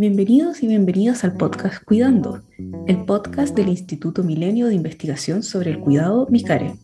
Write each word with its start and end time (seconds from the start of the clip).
Bienvenidos 0.00 0.62
y 0.62 0.68
bienvenidas 0.68 1.24
al 1.24 1.34
podcast 1.34 1.82
Cuidando, 1.82 2.42
el 2.86 3.04
podcast 3.04 3.56
del 3.56 3.68
Instituto 3.68 4.22
Milenio 4.22 4.68
de 4.68 4.76
Investigación 4.76 5.42
sobre 5.42 5.72
el 5.72 5.80
Cuidado 5.80 6.28
MICARE. 6.30 6.76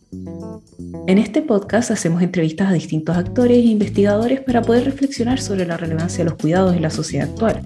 En 1.07 1.17
este 1.17 1.41
podcast 1.41 1.91
hacemos 1.91 2.21
entrevistas 2.21 2.69
a 2.69 2.73
distintos 2.73 3.15
actores 3.15 3.59
e 3.59 3.69
investigadores 3.69 4.41
para 4.41 4.61
poder 4.61 4.83
reflexionar 4.83 5.39
sobre 5.39 5.65
la 5.65 5.77
relevancia 5.77 6.25
de 6.25 6.29
los 6.29 6.37
cuidados 6.37 6.75
en 6.75 6.81
la 6.81 6.89
sociedad 6.89 7.29
actual. 7.29 7.61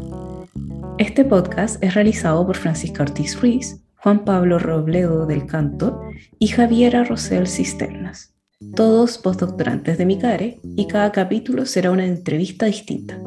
Este 1.00 1.26
podcast 1.26 1.84
es 1.84 1.96
realizado 1.96 2.46
por 2.46 2.56
Francisca 2.56 3.02
Ortiz 3.02 3.42
Ruiz, 3.42 3.82
Juan 3.96 4.26
Pablo 4.26 4.60
Robledo 4.60 5.26
del 5.26 5.48
Canto 5.48 6.00
y 6.38 6.50
Javiera 6.50 7.04
Rosel 7.06 7.48
Cisternas, 7.48 8.36
todos 8.76 9.18
postdoctorantes 9.18 9.98
de 9.98 10.06
MICARE, 10.06 10.60
y 10.76 10.86
cada 10.86 11.12
capítulo 11.12 11.66
será 11.66 11.90
una 11.90 12.06
entrevista 12.06 12.68
distinta. 12.68 13.20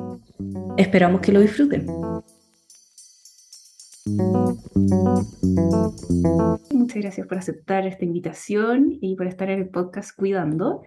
Esperamos 0.77 1.21
que 1.21 1.33
lo 1.33 1.41
disfruten. 1.41 1.87
Muchas 6.73 6.97
gracias 6.97 7.27
por 7.29 7.39
aceptar 7.39 7.87
esta 7.87 8.05
invitación 8.05 8.99
y 9.01 9.15
por 9.15 9.29
estar 9.29 9.49
en 9.49 9.61
el 9.61 9.69
podcast 9.69 10.17
Cuidando. 10.17 10.83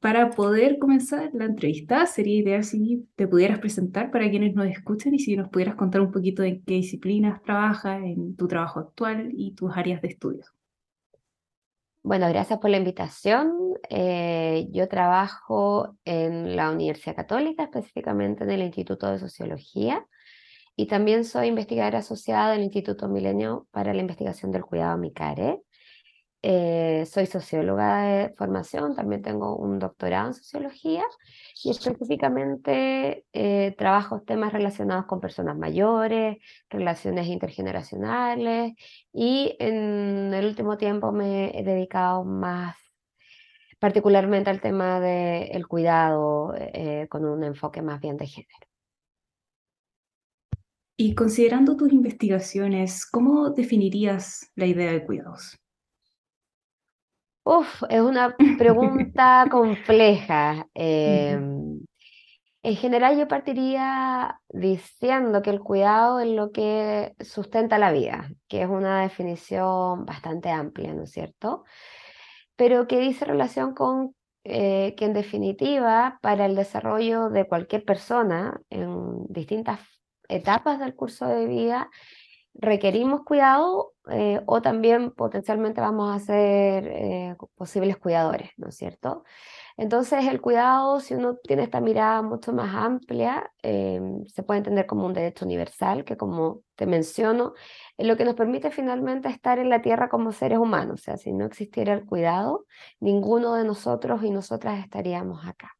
Para 0.00 0.30
poder 0.30 0.78
comenzar 0.78 1.30
la 1.32 1.44
entrevista, 1.44 2.06
sería 2.06 2.40
ideal 2.40 2.64
si 2.64 3.06
te 3.14 3.28
pudieras 3.28 3.60
presentar 3.60 4.10
para 4.10 4.28
quienes 4.30 4.54
nos 4.54 4.66
escuchan 4.66 5.14
y 5.14 5.20
si 5.20 5.36
nos 5.36 5.48
pudieras 5.48 5.76
contar 5.76 6.00
un 6.00 6.10
poquito 6.10 6.42
en 6.42 6.64
qué 6.64 6.74
disciplinas 6.74 7.40
trabajas, 7.42 8.02
en 8.02 8.34
tu 8.36 8.48
trabajo 8.48 8.80
actual 8.80 9.30
y 9.32 9.54
tus 9.54 9.76
áreas 9.76 10.02
de 10.02 10.08
estudio. 10.08 10.44
Bueno, 12.02 12.28
gracias 12.28 12.58
por 12.58 12.70
la 12.70 12.78
invitación. 12.78 13.52
Eh, 13.88 14.66
yo 14.70 14.88
trabajo 14.88 15.96
en 16.04 16.56
la 16.56 16.70
Universidad 16.70 17.14
Católica, 17.14 17.64
específicamente 17.64 18.42
en 18.44 18.50
el 18.50 18.62
Instituto 18.62 19.10
de 19.10 19.18
Sociología, 19.18 20.04
y 20.80 20.86
también 20.86 21.26
soy 21.26 21.48
investigadora 21.48 21.98
asociada 21.98 22.52
del 22.52 22.62
Instituto 22.62 23.06
Milenio 23.06 23.66
para 23.70 23.92
la 23.92 24.00
Investigación 24.00 24.50
del 24.50 24.64
Cuidado 24.64 24.96
MICARE. 24.96 25.60
Eh, 26.42 27.04
soy 27.04 27.26
socióloga 27.26 28.02
de 28.04 28.30
formación, 28.30 28.94
también 28.96 29.20
tengo 29.20 29.56
un 29.56 29.78
doctorado 29.78 30.28
en 30.28 30.34
sociología 30.34 31.04
y 31.62 31.70
específicamente 31.70 33.26
eh, 33.34 33.74
trabajo 33.76 34.22
temas 34.22 34.54
relacionados 34.54 35.04
con 35.04 35.20
personas 35.20 35.58
mayores, 35.58 36.38
relaciones 36.70 37.26
intergeneracionales 37.26 38.72
y 39.12 39.54
en 39.58 40.32
el 40.32 40.46
último 40.46 40.78
tiempo 40.78 41.12
me 41.12 41.58
he 41.58 41.62
dedicado 41.62 42.24
más 42.24 42.76
particularmente 43.78 44.48
al 44.48 44.62
tema 44.62 44.98
del 44.98 45.66
cuidado 45.68 46.54
eh, 46.56 47.06
con 47.10 47.26
un 47.26 47.44
enfoque 47.44 47.82
más 47.82 48.00
bien 48.00 48.16
de 48.16 48.26
género. 48.26 48.69
Y 51.02 51.14
considerando 51.14 51.78
tus 51.78 51.94
investigaciones, 51.94 53.06
¿cómo 53.06 53.48
definirías 53.48 54.52
la 54.54 54.66
idea 54.66 54.92
de 54.92 55.06
cuidados? 55.06 55.58
Uf, 57.42 57.84
es 57.88 58.02
una 58.02 58.36
pregunta 58.58 59.46
compleja. 59.50 60.66
Em, 60.74 61.80
en 62.62 62.76
general 62.76 63.16
yo 63.16 63.26
partiría 63.28 64.42
diciendo 64.50 65.40
que 65.40 65.48
el 65.48 65.60
cuidado 65.60 66.20
es 66.20 66.28
lo 66.28 66.52
que 66.52 67.14
sustenta 67.20 67.78
la 67.78 67.92
vida, 67.92 68.28
que 68.46 68.60
es 68.60 68.68
una 68.68 69.00
definición 69.00 70.04
bastante 70.04 70.50
amplia, 70.50 70.92
¿no 70.92 71.04
es 71.04 71.12
cierto? 71.12 71.64
Pero 72.56 72.86
que 72.86 72.98
dice 72.98 73.24
relación 73.24 73.72
con 73.72 74.14
eh, 74.44 74.94
que 74.98 75.06
en 75.06 75.14
definitiva 75.14 76.18
para 76.20 76.44
el 76.44 76.56
desarrollo 76.56 77.30
de 77.30 77.48
cualquier 77.48 77.86
persona 77.86 78.60
en 78.68 79.24
distintas 79.28 79.80
etapas 80.30 80.78
del 80.78 80.94
curso 80.94 81.26
de 81.26 81.46
vida 81.46 81.90
requerimos 82.54 83.22
cuidado 83.24 83.94
eh, 84.10 84.40
o 84.46 84.60
también 84.60 85.12
potencialmente 85.12 85.80
vamos 85.80 86.14
a 86.14 86.18
ser 86.18 86.86
eh, 86.88 87.36
posibles 87.54 87.96
cuidadores, 87.96 88.50
¿no 88.56 88.68
es 88.68 88.76
cierto? 88.76 89.24
Entonces 89.76 90.26
el 90.26 90.40
cuidado, 90.40 91.00
si 91.00 91.14
uno 91.14 91.36
tiene 91.36 91.62
esta 91.62 91.80
mirada 91.80 92.22
mucho 92.22 92.52
más 92.52 92.74
amplia, 92.74 93.50
em, 93.62 94.26
se 94.26 94.42
puede 94.42 94.58
entender 94.58 94.86
como 94.86 95.06
un 95.06 95.14
derecho 95.14 95.44
universal, 95.44 96.04
que 96.04 96.16
como 96.16 96.62
te 96.76 96.86
menciono, 96.86 97.54
es 97.96 98.06
lo 98.06 98.16
que 98.16 98.24
nos 98.24 98.34
permite 98.34 98.70
finalmente 98.70 99.28
estar 99.28 99.58
en 99.58 99.70
la 99.70 99.80
tierra 99.80 100.08
como 100.08 100.32
seres 100.32 100.58
humanos. 100.58 101.00
O 101.00 101.02
sea, 101.02 101.16
si 101.16 101.32
no 101.32 101.46
existiera 101.46 101.94
el 101.94 102.04
cuidado, 102.04 102.66
ninguno 103.00 103.54
de 103.54 103.64
nosotros 103.64 104.22
y 104.24 104.30
nosotras 104.30 104.80
estaríamos 104.80 105.46
acá. 105.46 105.79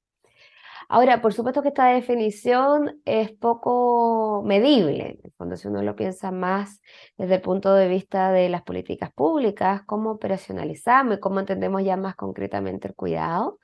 Ahora, 0.93 1.23
por 1.23 1.33
supuesto 1.33 1.63
que 1.63 1.69
esta 1.69 1.87
definición 1.87 3.01
es 3.05 3.31
poco 3.31 4.43
medible, 4.45 5.21
cuando 5.37 5.57
si 5.57 5.69
uno 5.69 5.83
lo 5.83 5.95
piensa 5.95 6.33
más 6.33 6.83
desde 7.17 7.37
el 7.37 7.41
punto 7.43 7.73
de 7.75 7.87
vista 7.87 8.33
de 8.33 8.49
las 8.49 8.63
políticas 8.63 9.13
públicas, 9.13 9.83
cómo 9.87 10.11
operacionalizamos 10.11 11.17
y 11.17 11.21
cómo 11.21 11.39
entendemos 11.39 11.85
ya 11.85 11.97
más 11.97 12.17
concretamente 12.17 12.89
el 12.89 12.97
cuidado. 12.97 13.61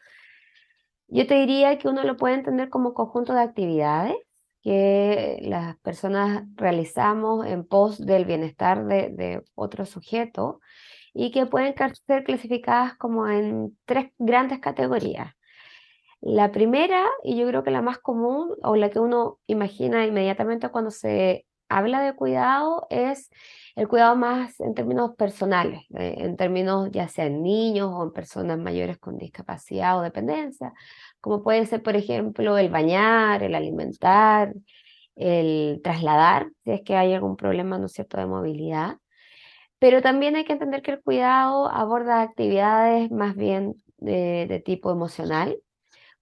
Yo 1.09 1.27
te 1.27 1.35
diría 1.35 1.77
que 1.79 1.89
uno 1.89 2.05
lo 2.05 2.17
puede 2.17 2.37
entender 2.37 2.69
como 2.71 2.95
conjunto 2.95 3.35
de 3.35 3.41
actividades 3.41 4.15
que 4.63 5.41
las 5.43 5.77
personas 5.79 6.45
realizamos 6.55 7.45
en 7.45 7.65
pos 7.67 7.99
del 8.07 8.25
bienestar 8.25 8.87
de, 8.87 9.11
de 9.11 9.43
otro 9.57 9.85
sujeto 9.85 10.61
y 11.13 11.33
que 11.33 11.47
pueden 11.47 11.75
ser 12.07 12.23
clasificadas 12.23 12.95
como 12.97 13.27
en 13.27 13.77
tres 13.85 14.13
grandes 14.17 14.61
categorías. 14.61 15.36
La 16.23 16.51
primera, 16.51 17.05
y 17.23 17.37
yo 17.37 17.47
creo 17.47 17.63
que 17.63 17.71
la 17.71 17.83
más 17.83 17.99
común, 17.99 18.55
o 18.63 18.75
la 18.77 18.91
que 18.91 18.99
uno 18.99 19.39
imagina 19.47 20.07
inmediatamente 20.07 20.71
cuando 20.71 20.91
se 20.91 21.47
habla 21.69 22.01
de 22.01 22.15
cuidado, 22.15 22.87
es 22.91 23.31
el 23.75 23.87
cuidado 23.89 24.17
más 24.17 24.59
en 24.61 24.75
términos 24.75 25.15
personales, 25.17 25.83
eh, 25.99 26.15
en 26.19 26.37
términos 26.37 26.91
ya 26.91 27.09
sea 27.09 27.27
en 27.27 27.43
niños 27.43 27.91
o 27.93 28.03
en 28.05 28.13
personas 28.13 28.59
mayores 28.59 28.99
con 28.99 29.19
discapacidad 29.19 29.99
o 29.99 30.03
dependencia, 30.03 30.73
como 31.21 31.43
puede 31.43 31.67
ser, 31.67 31.83
por 31.83 31.97
ejemplo, 31.97 32.57
el 32.59 32.71
bañar, 32.71 33.43
el 33.43 33.55
alimentar, 33.55 34.55
el 35.17 35.81
trasladar, 35.83 36.51
si 36.65 36.73
es 36.73 36.83
que 36.83 36.97
hay 36.97 37.13
algún 37.15 37.37
problema, 37.37 37.79
¿no 37.79 37.87
es 37.87 37.93
cierto?, 37.93 38.17
de 38.19 38.27
movilidad. 38.27 38.99
Pero 39.79 40.03
también 40.03 40.37
hay 40.37 40.45
que 40.45 40.53
entender 40.55 40.83
que 40.83 40.93
el 40.93 41.03
cuidado 41.03 41.69
aborda 41.69 42.23
actividades 42.23 43.11
más 43.11 43.37
bien 43.37 43.75
de 43.99 44.63
tipo 44.65 44.91
emocional, 44.91 45.59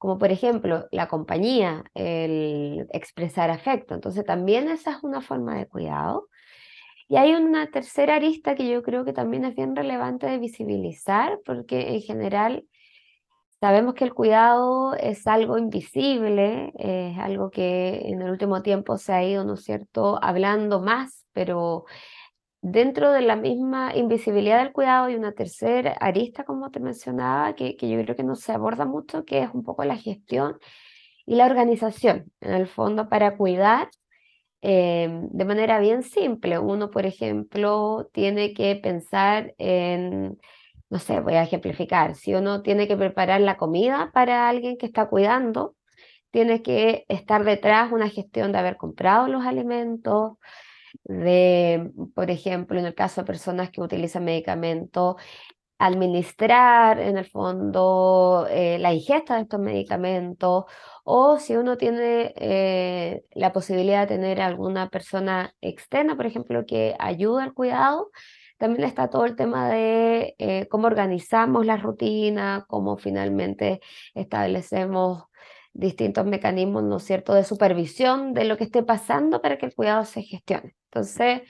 como 0.05 0.19
por 0.19 0.31
ejemplo 0.31 0.87
la 0.91 1.09
compañía, 1.09 1.83
el 1.95 2.87
expresar 2.93 3.51
afecto. 3.51 3.95
Entonces 3.95 4.23
también 4.27 4.69
esa 4.69 4.91
es 4.91 5.03
una 5.03 5.23
forma 5.23 5.57
de 5.57 5.67
cuidado. 5.67 6.29
Y 7.09 7.17
hay 7.17 7.33
una 7.33 7.71
tercera 7.71 8.17
arista 8.17 8.55
que 8.55 8.69
yo 8.69 8.83
creo 8.83 9.07
que 9.07 9.15
también 9.15 9.47
es 9.47 9.55
bien 9.55 9.75
relevante 9.75 10.27
de 10.27 10.37
visibilizar, 10.37 11.39
porque 11.47 11.95
en 11.95 12.03
general 12.03 12.67
sabemos 13.61 13.95
que 13.95 14.05
el 14.05 14.13
cuidado 14.13 14.93
es 14.93 15.27
algo 15.27 15.57
invisible, 15.57 16.75
es 16.77 17.17
algo 17.19 17.51
que 17.51 18.03
en 18.05 18.21
el 18.21 18.31
último 18.31 18.61
tiempo 18.61 18.99
se 18.99 19.15
ha 19.15 19.25
ido, 19.25 19.47
¿no 19.47 19.55
es 19.55 19.65
cierto?, 19.65 20.19
hablando 20.23 20.83
más, 20.83 21.25
pero 21.33 21.87
dentro 22.65 23.13
de 23.13 23.21
la 23.21 23.37
misma 23.37 23.95
invisibilidad 23.95 24.59
del 24.59 24.73
cuidado 24.73 25.07
hay 25.07 25.17
una 25.17 25.33
tercera 25.33 25.93
arista, 26.01 26.45
como 26.45 26.71
te 26.71 26.81
mencionaba, 26.81 27.55
que, 27.55 27.77
yo 27.79 28.03
creo 28.03 28.17
que 28.17 28.25
no 28.25 28.37
se 28.37 28.53
aborda 28.53 28.87
mucho, 28.87 29.27
que 29.27 29.43
es 29.43 29.51
un 29.53 29.63
poco 29.63 29.85
la 29.85 29.97
gestión 29.97 30.59
y 31.27 31.35
la 31.35 31.45
organización, 31.45 32.33
en 32.41 32.53
el 32.55 32.67
fondo, 32.67 33.11
para 33.11 33.37
cuidar 33.37 33.91
eh, 34.63 35.09
de 35.11 35.45
manera 35.45 35.79
bien 35.79 36.03
simple. 36.03 36.59
Uno, 36.59 36.91
por 36.91 37.05
ejemplo, 37.05 38.09
tiene 38.15 38.55
que 38.55 38.77
pensar 38.77 39.55
en, 39.59 40.39
no 40.89 40.99
sé, 40.99 41.21
voy 41.21 41.35
a 41.35 41.43
ejemplificar, 41.43 42.15
si 42.15 42.35
uno 42.35 42.63
tiene 42.63 42.89
que 42.89 42.97
preparar 42.97 43.43
la 43.43 43.59
comida 43.59 44.11
para 44.15 44.49
alguien 44.49 44.79
que 44.79 44.87
está 44.87 45.07
cuidando, 45.11 45.77
tiene 46.31 46.63
que 46.63 47.05
estar 47.09 47.45
detrás 47.45 47.93
una 47.93 48.09
gestión 48.09 48.53
de 48.53 48.59
haber 48.59 48.79
comprado 48.79 49.29
los 49.29 49.45
alimentos, 49.45 50.39
de, 51.05 51.91
por 52.15 52.31
ejemplo, 52.31 52.79
en 52.79 52.87
el 52.87 52.95
caso 52.95 53.21
de 53.23 53.27
personas 53.27 53.71
que 53.71 53.81
utilizan 53.81 54.25
medicamentos, 54.25 55.17
administrar 55.79 57.01
en 57.01 57.19
el 57.19 57.27
fondo 57.27 58.47
eh, 58.51 58.79
la 58.79 58.95
ingesta 58.95 59.37
de 59.37 59.43
estos 59.43 59.61
medicamentos 59.61 60.65
o 61.05 61.39
si 61.39 61.57
uno 61.57 61.77
tiene 61.77 62.33
eh, 62.37 63.25
la 63.33 63.53
posibilidad 63.53 64.03
de 64.03 64.15
tener 64.15 64.41
alguna 64.41 64.89
persona 64.89 65.55
externa, 65.61 66.17
por 66.17 66.27
ejemplo, 66.27 66.65
que 66.67 66.95
ayude 66.99 67.43
al 67.43 67.55
cuidado, 67.55 68.11
también 68.57 68.85
está 68.85 69.11
todo 69.11 69.27
el 69.27 69.37
tema 69.37 69.69
de 69.69 70.35
eh, 70.39 70.69
cómo 70.69 70.87
organizamos 70.87 71.67
la 71.67 71.77
rutina, 71.77 72.65
cómo 72.69 72.97
finalmente 72.97 73.81
establecemos 74.15 75.25
distintos 75.75 76.25
mecanismos, 76.27 76.85
¿no 76.85 76.97
es 76.99 77.05
cierto?, 77.05 77.35
de 77.35 77.45
supervisión 77.45 78.33
de 78.35 78.45
lo 78.45 78.57
que 78.57 78.65
esté 78.65 78.83
pasando 78.83 79.43
para 79.43 79.59
que 79.59 79.67
el 79.67 79.75
cuidado 79.75 80.05
se 80.05 80.23
gestione. 80.23 80.75
Entonces, 80.91 81.43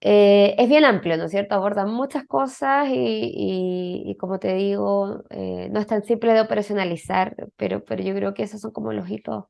eh, 0.00 0.54
es 0.58 0.68
bien 0.68 0.84
amplio, 0.84 1.16
¿no 1.16 1.24
es 1.24 1.30
cierto? 1.30 1.54
Aborda 1.54 1.86
muchas 1.86 2.26
cosas 2.26 2.88
y, 2.90 4.16
como 4.20 4.38
te 4.38 4.54
digo, 4.54 5.24
eh, 5.30 5.68
no 5.72 5.80
es 5.80 5.86
tan 5.86 6.04
simple 6.04 6.34
de 6.34 6.42
operacionalizar, 6.42 7.34
pero, 7.56 7.82
pero 7.84 8.02
yo 8.02 8.14
creo 8.14 8.34
que 8.34 8.42
esos 8.42 8.60
son 8.60 8.72
como 8.72 8.92
los 8.92 9.08
hitos 9.08 9.44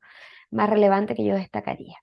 más 0.51 0.69
relevantes 0.69 1.17
que 1.17 1.25
yo 1.25 1.35
destacaría. 1.35 1.95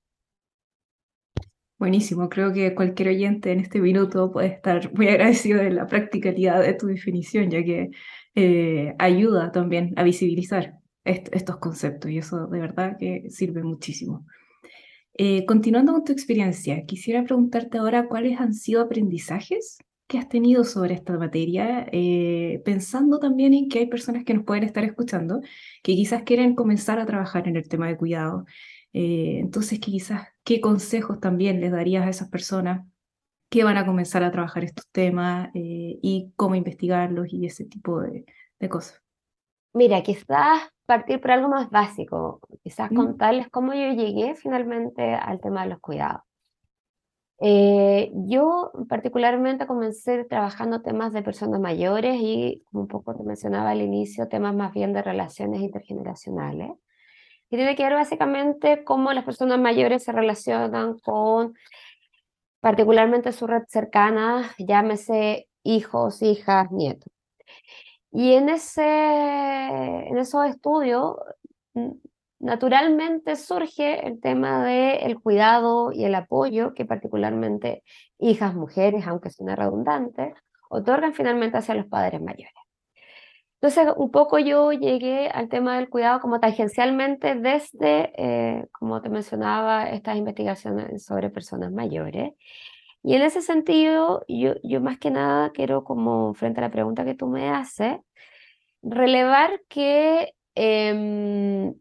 Buenísimo, 1.79 2.29
creo 2.29 2.53
que 2.53 2.75
cualquier 2.75 3.09
oyente 3.09 3.53
en 3.53 3.61
este 3.61 3.81
minuto 3.81 4.31
puede 4.31 4.49
estar 4.49 4.93
muy 4.95 5.09
agradecido 5.09 5.61
de 5.61 5.71
la 5.71 5.87
practicalidad 5.87 6.61
de 6.63 6.75
tu 6.75 6.87
definición, 6.89 7.51
ya 7.51 7.65
que 7.65 7.91
eh, 8.35 8.95
ayuda 8.99 9.51
también 9.51 9.95
a 9.97 10.03
visibilizar 10.03 10.82
estos 11.05 11.57
conceptos 11.59 12.11
y 12.11 12.19
eso 12.19 12.47
de 12.47 12.61
verdad 12.61 12.97
que 12.99 13.29
sirve 13.31 13.63
muchísimo. 13.63 14.27
Eh, 15.15 15.45
continuando 15.47 15.93
con 15.93 16.05
tu 16.05 16.13
experiencia, 16.13 16.85
quisiera 16.87 17.23
preguntarte 17.25 17.79
ahora 17.79 18.09
cuáles 18.09 18.41
han 18.41 18.55
sido 18.55 18.81
aprendizajes 18.83 19.79
que 20.07 20.19
has 20.19 20.29
tenido 20.29 20.65
sobre 20.65 20.95
esta 20.95 21.17
materia, 21.19 21.87
eh, 21.93 22.63
pensando 22.65 23.19
también 23.19 23.55
en 23.55 23.69
que 23.69 23.81
hay 23.81 23.87
personas 23.87 24.25
que 24.25 24.35
nos 24.35 24.45
pueden 24.45 24.65
estar 24.65 24.85
escuchando, 24.85 25.41
que 25.83 25.95
quizás 25.95 26.23
quieren 26.23 26.55
comenzar 26.55 26.99
a 26.99 27.07
trabajar 27.07 27.49
en 27.49 27.57
el 27.57 27.69
tema 27.69 27.89
de 27.89 27.97
cuidado. 27.97 28.47
Eh, 28.93 29.39
entonces, 29.41 29.81
quizás, 29.81 30.29
¿qué 30.45 30.61
consejos 30.61 31.21
también 31.21 31.61
les 31.61 31.73
darías 31.73 32.07
a 32.07 32.11
esas 32.11 32.29
personas 32.29 32.87
que 33.51 33.65
van 33.65 33.77
a 33.77 33.87
comenzar 33.87 34.23
a 34.25 34.33
trabajar 34.33 34.65
estos 34.65 34.87
temas 34.91 35.51
y 35.55 36.33
cómo 36.37 36.55
investigarlos 36.55 37.33
y 37.33 37.47
ese 37.47 37.65
tipo 37.67 38.01
de 38.01 38.69
cosas? 38.69 39.02
Mira, 39.75 40.03
quizás 40.03 40.69
partir 40.87 41.21
por 41.21 41.31
algo 41.31 41.49
más 41.49 41.71
básico, 41.71 42.41
quizás 42.63 42.91
mm. 42.91 42.97
contarles 42.97 43.49
cómo 43.49 43.73
yo 43.73 43.93
llegué 43.93 44.35
finalmente 44.35 45.15
al 45.15 45.41
tema 45.41 45.63
de 45.63 45.71
los 45.71 45.81
cuidados. 45.81 46.23
Eh, 47.45 48.13
yo 48.15 48.71
particularmente 48.89 49.67
comencé 49.67 50.25
trabajando 50.25 50.83
temas 50.83 51.13
de 51.13 51.23
personas 51.23 51.61
mayores 51.61 52.17
y, 52.21 52.63
como 52.67 52.83
un 52.83 52.89
poco 52.89 53.17
te 53.17 53.25
mencionaba 53.25 53.71
al 53.71 53.81
inicio, 53.81 54.29
temas 54.29 54.55
más 54.55 54.73
bien 54.73 54.93
de 54.93 55.03
relaciones 55.03 55.61
intergeneracionales. 55.61 56.71
Y 57.51 57.57
tiene 57.57 57.75
que 57.75 57.83
ver 57.83 57.95
básicamente 57.95 58.85
cómo 58.85 59.13
las 59.13 59.25
personas 59.25 59.59
mayores 59.59 60.05
se 60.05 60.13
relacionan 60.13 60.99
con 61.01 61.55
particularmente 62.61 63.33
su 63.33 63.47
red 63.47 63.65
cercana, 63.67 64.51
llámese 64.59 65.49
hijos, 65.65 66.23
hijas, 66.23 66.71
nietos. 66.71 67.12
Y 68.13 68.35
en, 68.35 68.51
ese, 68.51 68.83
en 68.85 70.19
esos 70.19 70.47
estudios, 70.47 71.17
naturalmente 72.39 73.37
surge 73.37 74.07
el 74.07 74.21
tema 74.21 74.65
del 74.65 75.19
cuidado 75.21 75.93
y 75.93 76.05
el 76.05 76.15
apoyo 76.15 76.75
que 76.75 76.85
particularmente 76.85 77.83
hijas, 78.19 78.55
mujeres, 78.55 79.07
aunque 79.07 79.31
suene 79.31 79.57
redundante, 79.57 80.35
otorgan 80.69 81.15
finalmente 81.15 81.57
hacia 81.57 81.75
los 81.75 81.87
padres 81.87 82.21
mayores. 82.21 82.53
Entonces, 83.61 83.95
un 83.97 84.11
poco 84.11 84.41
yo 84.41 84.73
llegué 84.73 85.29
al 85.29 85.49
tema 85.49 85.77
del 85.77 85.89
cuidado 85.89 86.21
como 86.21 86.41
tangencialmente 86.41 87.37
desde, 87.37 88.13
eh, 88.17 88.67
como 88.73 89.01
te 89.01 89.09
mencionaba, 89.09 89.89
estas 89.89 90.17
investigaciones 90.17 91.05
sobre 91.05 91.31
personas 91.31 91.71
mayores. 91.71 92.33
Y 93.03 93.15
en 93.15 93.23
ese 93.23 93.43
sentido, 93.43 94.25
yo, 94.29 94.55
yo 94.63 94.81
más 94.81 94.99
que 94.99 95.11
nada 95.11 95.51
quiero, 95.51 95.85
como 95.85 96.35
frente 96.35 96.61
a 96.61 96.65
la 96.65 96.71
pregunta 96.71 97.05
que 97.05 97.15
tú 97.15 97.27
me 97.27 97.51
haces, 97.51 97.99
relevar 98.83 99.63
que 99.69 100.35
em, 100.55 101.75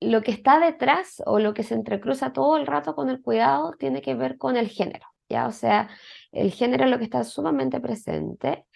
lo 0.00 0.22
que 0.22 0.30
está 0.30 0.60
detrás 0.60 1.22
o 1.26 1.38
lo 1.38 1.54
que 1.54 1.62
se 1.62 1.74
entrecruza 1.74 2.32
todo 2.32 2.56
el 2.56 2.66
rato 2.66 2.94
con 2.94 3.08
el 3.10 3.22
cuidado 3.22 3.72
tiene 3.78 4.02
que 4.02 4.14
ver 4.14 4.38
con 4.38 4.56
el 4.56 4.68
género, 4.68 5.06
¿ya? 5.28 5.46
O 5.46 5.52
sea, 5.52 5.88
el 6.32 6.52
género 6.52 6.84
es 6.84 6.90
lo 6.90 6.98
que 6.98 7.04
está 7.04 7.24
sumamente 7.24 7.80
presente. 7.80 8.66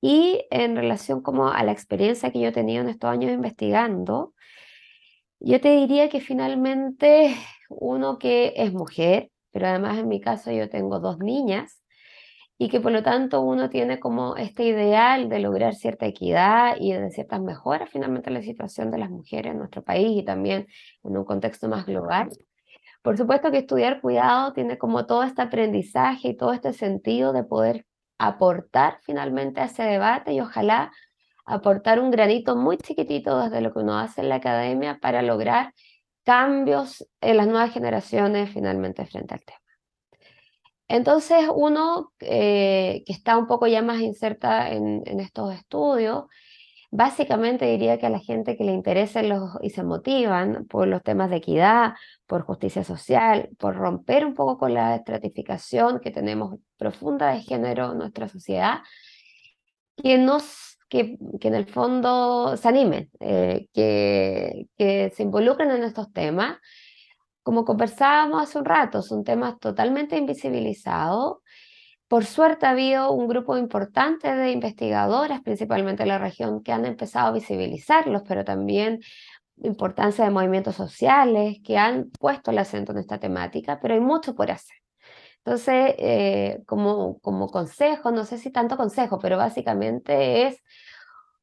Y 0.00 0.46
en 0.50 0.76
relación 0.76 1.22
como 1.22 1.48
a 1.48 1.62
la 1.64 1.72
experiencia 1.72 2.32
que 2.32 2.40
yo 2.40 2.48
he 2.48 2.52
tenido 2.52 2.82
en 2.82 2.88
estos 2.88 3.10
años 3.10 3.30
investigando, 3.32 4.34
yo 5.38 5.60
te 5.60 5.76
diría 5.76 6.08
que 6.08 6.20
finalmente 6.20 7.36
uno 7.68 8.18
que 8.18 8.52
es 8.56 8.72
mujer, 8.72 9.31
pero 9.52 9.68
además 9.68 9.98
en 9.98 10.08
mi 10.08 10.20
caso 10.20 10.50
yo 10.50 10.68
tengo 10.68 10.98
dos 10.98 11.18
niñas 11.18 11.82
y 12.58 12.68
que 12.68 12.80
por 12.80 12.92
lo 12.92 13.02
tanto 13.02 13.40
uno 13.40 13.68
tiene 13.70 13.98
como 13.98 14.36
este 14.36 14.64
ideal 14.64 15.28
de 15.28 15.40
lograr 15.40 15.74
cierta 15.74 16.06
equidad 16.06 16.76
y 16.78 16.92
de 16.92 17.10
ciertas 17.10 17.40
mejoras 17.40 17.90
finalmente 17.90 18.30
en 18.30 18.34
la 18.34 18.42
situación 18.42 18.90
de 18.90 18.98
las 18.98 19.10
mujeres 19.10 19.52
en 19.52 19.58
nuestro 19.58 19.82
país 19.82 20.20
y 20.20 20.24
también 20.24 20.66
en 21.02 21.16
un 21.16 21.24
contexto 21.24 21.68
más 21.68 21.86
global. 21.86 22.30
Por 23.02 23.16
supuesto 23.16 23.50
que 23.50 23.58
estudiar 23.58 24.00
cuidado 24.00 24.52
tiene 24.52 24.78
como 24.78 25.06
todo 25.06 25.24
este 25.24 25.42
aprendizaje 25.42 26.28
y 26.28 26.36
todo 26.36 26.52
este 26.52 26.72
sentido 26.72 27.32
de 27.32 27.42
poder 27.42 27.84
aportar 28.16 28.98
finalmente 29.02 29.60
a 29.60 29.64
ese 29.64 29.82
debate 29.82 30.32
y 30.32 30.40
ojalá 30.40 30.92
aportar 31.44 31.98
un 31.98 32.12
granito 32.12 32.54
muy 32.54 32.76
chiquitito 32.76 33.42
desde 33.42 33.60
lo 33.60 33.72
que 33.72 33.80
uno 33.80 33.98
hace 33.98 34.20
en 34.20 34.28
la 34.28 34.36
academia 34.36 34.98
para 35.00 35.22
lograr 35.22 35.74
cambios 36.24 37.06
en 37.20 37.36
las 37.36 37.46
nuevas 37.46 37.72
generaciones 37.72 38.50
finalmente 38.50 39.06
frente 39.06 39.34
al 39.34 39.44
tema. 39.44 39.58
Entonces 40.88 41.48
uno 41.54 42.12
eh, 42.20 43.02
que 43.06 43.12
está 43.12 43.38
un 43.38 43.46
poco 43.46 43.66
ya 43.66 43.80
más 43.82 44.00
inserta 44.00 44.70
en, 44.70 45.02
estos 45.20 45.54
estudios, 45.54 46.24
básicamente 46.90 47.64
diría 47.64 47.98
que 47.98 48.06
a 48.06 48.10
la 48.10 48.18
gente 48.18 48.58
que 48.58 48.64
le 48.64 48.72
interesen 48.72 49.30
los, 49.30 49.52
y 49.62 49.70
se 49.70 49.84
motivan 49.84 50.66
por 50.66 50.86
los 50.86 51.02
temas 51.02 51.30
de 51.30 51.36
equidad, 51.36 51.94
por 52.26 52.42
justicia 52.42 52.84
social, 52.84 53.48
por 53.58 53.76
romper 53.76 54.26
un 54.26 54.34
poco 54.34 54.58
con 54.58 54.74
la 54.74 54.94
estratificación 54.96 55.98
que 56.00 56.10
tenemos 56.10 56.58
profunda 56.76 57.32
de 57.32 57.40
género 57.40 57.92
en 57.92 57.98
nuestra 57.98 58.28
sociedad, 58.28 58.80
que 59.96 60.18
nos 60.18 60.71
que, 60.92 61.16
en 61.48 61.54
el 61.54 61.64
fondo 61.66 62.54
se 62.58 62.68
animen, 62.68 63.10
eh, 63.18 63.66
que, 63.72 64.66
que 64.76 65.10
se 65.16 65.22
involucren 65.22 65.70
en 65.70 65.84
estos 65.84 66.12
temas. 66.12 66.58
Como 67.42 67.64
conversábamos 67.64 68.42
hace 68.42 68.58
un 68.58 68.66
rato, 68.66 69.00
son 69.00 69.24
temas 69.24 69.58
totalmente 69.58 70.18
invisibilizados. 70.18 71.38
Por 72.08 72.26
suerte 72.26 72.66
ha 72.66 72.70
habido 72.70 73.10
un 73.12 73.26
grupo 73.26 73.56
importante 73.56 74.34
de 74.34 74.50
investigadoras, 74.50 75.40
principalmente 75.40 76.02
en 76.02 76.10
la 76.10 76.18
región, 76.18 76.62
que 76.62 76.72
han 76.72 76.84
empezado 76.84 77.28
a 77.28 77.32
visibilizarlos, 77.32 78.22
pero 78.28 78.44
también 78.44 79.00
importancia 79.62 80.24
de 80.24 80.30
movimientos 80.30 80.74
sociales 80.76 81.56
que 81.64 81.78
han 81.78 82.10
puesto 82.20 82.50
el 82.50 82.58
acento 82.58 82.92
en 82.92 82.98
esta 82.98 83.18
temática, 83.18 83.78
pero 83.80 83.94
hay 83.94 84.00
mucho 84.00 84.34
por 84.34 84.50
hacer. 84.50 84.81
Entonces, 85.44 85.94
eh, 85.98 86.62
como, 86.66 87.18
como 87.20 87.48
consejo, 87.48 88.12
no 88.12 88.24
sé 88.24 88.38
si 88.38 88.50
tanto 88.52 88.76
consejo, 88.76 89.18
pero 89.18 89.36
básicamente 89.36 90.46
es 90.46 90.62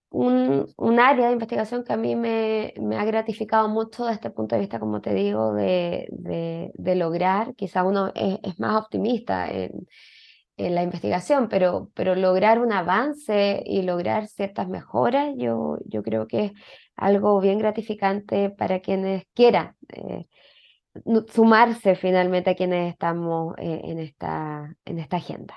un, 0.09 0.67
un, 0.77 1.00
área 1.00 1.27
de 1.27 1.33
investigación 1.33 1.83
que 1.83 1.93
a 1.93 1.97
mí 1.97 2.15
me, 2.15 2.74
me, 2.81 2.97
ha 2.97 3.05
gratificado 3.05 3.67
mucho 3.69 4.05
desde 4.05 4.15
este 4.15 4.29
punto 4.31 4.55
de 4.55 4.62
vista, 4.62 4.79
como 4.79 5.01
te 5.01 5.13
digo, 5.13 5.53
de, 5.53 6.07
de, 6.12 6.95
lograr, 6.95 7.55
quizá 7.55 7.83
uno 7.83 8.12
es, 8.15 8.39
es 8.43 8.59
más 8.59 8.81
optimista 8.81 9.50
en, 9.50 9.88
en, 10.57 10.75
la 10.75 10.83
investigación, 10.83 11.50
pero, 11.50 11.91
pero 11.93 12.15
lograr 12.15 12.59
un 12.59 12.71
avance 12.71 13.62
y 13.65 13.83
lograr 13.83 14.27
ciertas 14.27 14.67
mejoras, 14.69 15.33
yo, 15.38 15.77
yo 15.85 16.03
creo 16.03 16.27
que 16.27 16.45
es 16.45 16.51
algo 16.95 17.39
bien 17.41 17.59
gratificante 17.59 18.50
para 18.50 18.79
quienes 18.79 19.25
quieran. 19.33 19.75
Eh, 19.89 20.27
sumarse 21.31 21.96
finalmente 21.96 22.50
a 22.50 22.55
quienes 22.55 22.91
estamos 22.91 23.55
eh, 23.58 23.81
en, 23.84 24.00
esta, 24.00 24.75
en 24.86 25.00
esta 25.00 25.17
agenda. 25.17 25.55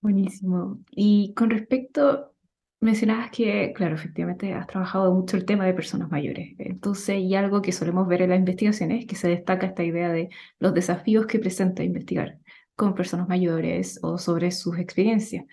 Buenísimo. 0.00 0.80
Y 0.90 1.32
con 1.34 1.50
respecto, 1.50 2.34
mencionabas 2.80 3.30
que, 3.30 3.72
claro, 3.74 3.94
efectivamente 3.94 4.52
has 4.52 4.66
trabajado 4.66 5.14
mucho 5.14 5.36
el 5.36 5.46
tema 5.46 5.64
de 5.64 5.72
personas 5.72 6.10
mayores. 6.10 6.54
Entonces, 6.58 7.18
y 7.20 7.34
algo 7.34 7.62
que 7.62 7.72
solemos 7.72 8.06
ver 8.06 8.22
en 8.22 8.30
las 8.30 8.38
investigaciones 8.38 9.00
es 9.00 9.06
que 9.06 9.16
se 9.16 9.28
destaca 9.28 9.66
esta 9.66 9.82
idea 9.82 10.12
de 10.12 10.28
los 10.58 10.74
desafíos 10.74 11.26
que 11.26 11.38
presenta 11.38 11.82
investigar 11.82 12.38
con 12.76 12.94
personas 12.94 13.28
mayores 13.28 13.98
o 14.02 14.18
sobre 14.18 14.50
sus 14.50 14.78
experiencias. 14.78 15.44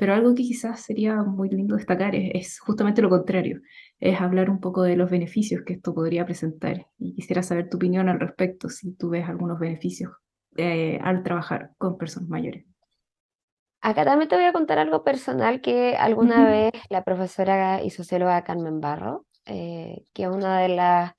Pero 0.00 0.14
algo 0.14 0.34
que 0.34 0.44
quizás 0.44 0.80
sería 0.80 1.16
muy 1.16 1.50
lindo 1.50 1.76
destacar 1.76 2.14
es, 2.14 2.58
justamente 2.58 3.02
lo 3.02 3.10
contrario, 3.10 3.60
es 3.98 4.18
hablar 4.18 4.48
un 4.48 4.58
poco 4.58 4.82
de 4.82 4.96
los 4.96 5.10
beneficios 5.10 5.60
que 5.66 5.74
esto 5.74 5.92
podría 5.92 6.24
presentar. 6.24 6.86
Y 6.98 7.14
quisiera 7.14 7.42
saber 7.42 7.68
tu 7.68 7.76
opinión 7.76 8.08
al 8.08 8.18
respecto, 8.18 8.70
si 8.70 8.94
tú 8.94 9.10
ves 9.10 9.28
algunos 9.28 9.58
beneficios 9.58 10.12
eh, 10.56 10.98
al 11.02 11.22
trabajar 11.22 11.72
con 11.76 11.98
personas 11.98 12.30
mayores. 12.30 12.64
Acá 13.82 14.06
también 14.06 14.30
te 14.30 14.36
voy 14.36 14.46
a 14.46 14.54
contar 14.54 14.78
algo 14.78 15.04
personal 15.04 15.60
que 15.60 15.94
alguna 15.96 16.48
vez 16.48 16.72
la 16.88 17.04
profesora 17.04 17.82
y 17.82 17.90
socióloga 17.90 18.42
Carmen 18.42 18.80
Barro, 18.80 19.26
eh, 19.44 20.02
que 20.14 20.22
es 20.22 20.30
una 20.30 20.60
de 20.60 20.68
las 20.70 21.12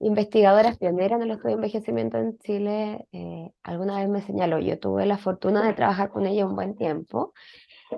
investigadoras 0.00 0.76
pioneras 0.76 1.20
en 1.20 1.22
el 1.22 1.30
estudio 1.30 1.50
de 1.50 1.62
envejecimiento 1.62 2.18
en 2.18 2.36
Chile, 2.38 3.06
eh, 3.12 3.52
alguna 3.62 4.00
vez 4.00 4.08
me 4.08 4.22
señaló, 4.22 4.58
yo 4.58 4.76
tuve 4.80 5.06
la 5.06 5.18
fortuna 5.18 5.64
de 5.64 5.74
trabajar 5.74 6.10
con 6.10 6.26
ella 6.26 6.46
un 6.46 6.56
buen 6.56 6.76
tiempo 6.76 7.32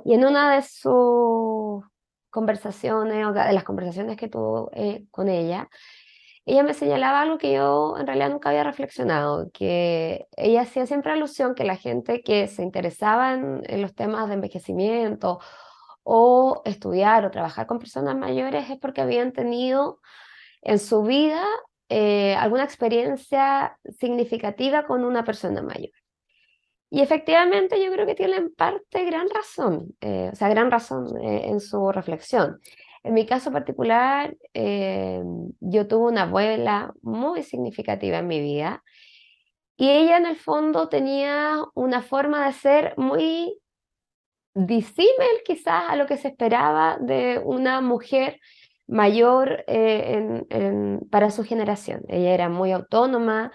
y 0.05 0.15
en 0.15 0.25
una 0.25 0.55
de 0.55 0.63
sus 0.63 1.85
conversaciones, 2.31 3.27
o 3.27 3.33
de 3.33 3.53
las 3.53 3.65
conversaciones 3.65 4.17
que 4.17 4.29
tuvo 4.29 4.71
eh, 4.73 5.05
con 5.11 5.29
ella, 5.29 5.69
ella 6.47 6.63
me 6.63 6.75
señalaba 6.75 7.21
algo 7.21 7.39
que 7.39 7.53
yo 7.53 7.97
en 7.99 8.07
realidad 8.07 8.31
nunca 8.31 8.49
había 8.49 8.65
reflexionado, 8.65 9.51
que 9.53 10.27
ella 10.37 10.63
hacía 10.63 10.87
siempre 10.87 11.13
alusión 11.13 11.55
que 11.55 11.65
la 11.65 11.77
gente 11.77 12.23
que 12.23 12.49
se 12.49 12.63
interesaba 12.63 13.35
en, 13.35 13.83
los 13.83 13.95
temas 13.95 14.29
de 14.29 14.35
envejecimiento 14.35 15.39
o 16.03 16.63
estudiar 16.65 17.25
o 17.25 17.31
trabajar 17.31 17.67
con 17.67 17.79
personas 17.79 18.17
mayores 18.17 18.71
es 18.71 18.79
porque 18.79 19.03
habían 19.03 19.33
tenido 19.33 20.01
en 20.63 20.79
su 20.79 21.03
vida 21.03 21.45
eh, 21.89 22.35
alguna 22.37 22.65
experiencia 22.65 23.79
significativa 23.99 24.87
con 24.87 25.05
una 25.05 25.25
persona 25.25 25.63
mayor. 25.63 26.00
Y 26.91 27.01
efectivamente 27.01 27.83
yo 27.83 27.93
creo 27.93 28.05
que 28.05 28.17
tienen 28.17 28.53
parte 28.55 29.05
gran 29.05 29.29
razón, 29.31 29.95
eh, 30.01 30.31
o 30.33 30.37
sea, 30.37 30.49
gran 30.49 30.71
razón 30.71 31.07
eh, 31.23 31.43
en 31.47 31.61
su 31.61 31.93
reflexión. 31.93 32.61
En 33.03 33.15
mi 33.15 33.25
caso 33.25 33.51
particular, 33.51 34.37
yo 34.53 35.89
tuve 35.89 36.11
una 36.11 36.23
abuela 36.25 36.93
muy 37.01 37.43
significativa 37.43 38.19
en 38.19 38.27
mi 38.27 38.41
vida 38.41 38.83
y 39.81 39.89
ella 39.89 40.19
en 40.19 40.27
el 40.27 40.37
fondo 40.37 40.91
tenía 40.91 41.57
una 41.73 42.03
forma 42.03 42.45
de 42.45 42.53
ser 42.53 42.95
muy 42.99 43.59
disímil 44.53 45.43
quizás 45.43 45.85
a 45.89 45.97
lo 45.97 46.07
que 46.07 46.19
se 46.19 46.29
esperaba 46.29 46.99
de 47.01 47.41
una 47.43 47.81
mujer 47.81 48.39
mayor 48.87 49.65
eh, 49.69 50.43
para 51.11 51.31
su 51.31 51.45
generación. 51.45 52.03
Ella 52.09 52.35
era 52.35 52.49
muy 52.51 52.73
autónoma, 52.73 53.53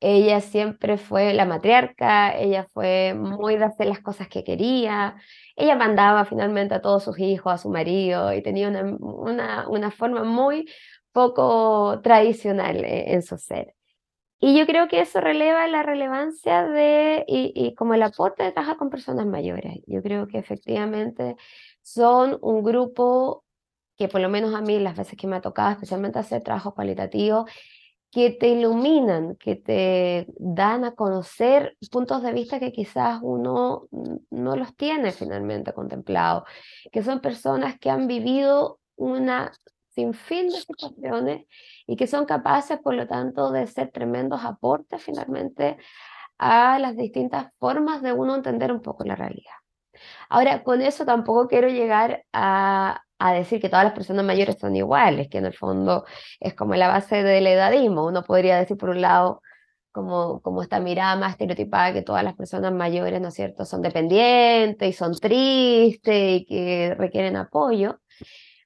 ella 0.00 0.40
siempre 0.40 0.96
fue 0.98 1.34
la 1.34 1.44
matriarca, 1.44 2.36
ella 2.38 2.66
fue 2.72 3.14
muy 3.14 3.56
de 3.56 3.64
hacer 3.64 3.86
las 3.86 4.00
cosas 4.00 4.28
que 4.28 4.44
quería, 4.44 5.16
ella 5.56 5.76
mandaba 5.76 6.24
finalmente 6.24 6.74
a 6.74 6.80
todos 6.80 7.04
sus 7.04 7.18
hijos, 7.18 7.52
a 7.52 7.58
su 7.58 7.70
marido, 7.70 8.32
y 8.32 8.42
tenía 8.42 8.68
una, 8.68 9.68
una, 9.68 9.90
forma 9.90 10.22
muy 10.24 10.68
poco 11.12 12.00
tradicional 12.02 12.84
eh, 12.84 13.12
en 13.14 13.22
su 13.22 13.36
ser. 13.38 13.74
Y 14.40 14.56
yo 14.56 14.66
creo 14.66 14.88
que 14.88 15.00
eso 15.00 15.20
releva 15.20 15.66
la 15.66 15.82
relevancia 15.82 16.64
de, 16.64 17.24
y, 17.26 17.52
y, 17.56 17.74
como 17.74 17.94
el 17.94 18.02
aporte 18.04 18.44
de 18.44 18.52
trabajar 18.52 18.76
con 18.76 18.90
personas 18.90 19.26
mayores. 19.26 19.80
Yo 19.86 20.02
creo 20.02 20.28
que 20.28 20.38
efectivamente 20.38 21.36
son 21.82 22.38
un 22.40 22.62
grupo 22.62 23.44
que 23.96 24.08
por 24.08 24.20
lo 24.20 24.28
menos 24.28 24.54
a 24.54 24.60
mí 24.60 24.78
las 24.78 24.96
veces 24.96 25.18
que 25.18 25.26
me 25.26 25.36
ha 25.36 25.40
tocado, 25.40 25.72
especialmente 25.72 26.20
hacer 26.20 26.42
trabajo 26.42 26.72
cualitativo, 26.72 27.46
que 28.10 28.30
te 28.30 28.48
iluminan, 28.48 29.36
que 29.36 29.56
te 29.56 30.26
dan 30.38 30.84
a 30.84 30.92
conocer 30.92 31.76
puntos 31.90 32.22
de 32.22 32.32
vista 32.32 32.58
que 32.58 32.72
quizás 32.72 33.20
uno 33.22 33.88
no 34.30 34.56
los 34.56 34.74
tiene 34.76 35.12
finalmente 35.12 35.72
contemplado, 35.72 36.44
que 36.90 37.02
son 37.02 37.20
personas 37.20 37.78
que 37.78 37.90
han 37.90 38.06
vivido 38.06 38.80
una 38.96 39.52
sinfín 39.90 40.48
de 40.48 40.60
situaciones 40.60 41.46
y 41.86 41.96
que 41.96 42.06
son 42.06 42.24
capaces, 42.24 42.78
por 42.78 42.94
lo 42.94 43.06
tanto, 43.06 43.50
de 43.50 43.66
ser 43.66 43.90
tremendos 43.90 44.44
aportes 44.44 45.02
finalmente 45.02 45.76
a 46.38 46.78
las 46.78 46.96
distintas 46.96 47.52
formas 47.58 48.00
de 48.00 48.12
uno 48.12 48.36
entender 48.36 48.72
un 48.72 48.80
poco 48.80 49.04
la 49.04 49.16
realidad. 49.16 49.54
Ahora, 50.28 50.62
con 50.62 50.82
eso 50.82 51.04
tampoco 51.04 51.48
quiero 51.48 51.68
llegar 51.68 52.24
a, 52.32 53.02
a 53.18 53.32
decir 53.32 53.60
que 53.60 53.68
todas 53.68 53.84
las 53.84 53.94
personas 53.94 54.24
mayores 54.24 54.56
son 54.58 54.76
iguales, 54.76 55.28
que 55.28 55.38
en 55.38 55.46
el 55.46 55.54
fondo 55.54 56.04
es 56.40 56.54
como 56.54 56.74
la 56.74 56.88
base 56.88 57.22
del 57.22 57.46
edadismo. 57.46 58.06
Uno 58.06 58.22
podría 58.24 58.58
decir, 58.58 58.76
por 58.76 58.90
un 58.90 59.00
lado, 59.00 59.42
como, 59.92 60.40
como 60.42 60.62
esta 60.62 60.80
mirada 60.80 61.16
más 61.16 61.32
estereotipada 61.32 61.92
que 61.92 62.02
todas 62.02 62.22
las 62.24 62.34
personas 62.36 62.72
mayores, 62.72 63.20
¿no 63.20 63.28
es 63.28 63.34
cierto?, 63.34 63.64
son 63.64 63.82
dependientes 63.82 64.88
y 64.88 64.92
son 64.92 65.14
tristes 65.18 66.40
y 66.42 66.44
que 66.46 66.94
requieren 66.96 67.36
apoyo. 67.36 67.98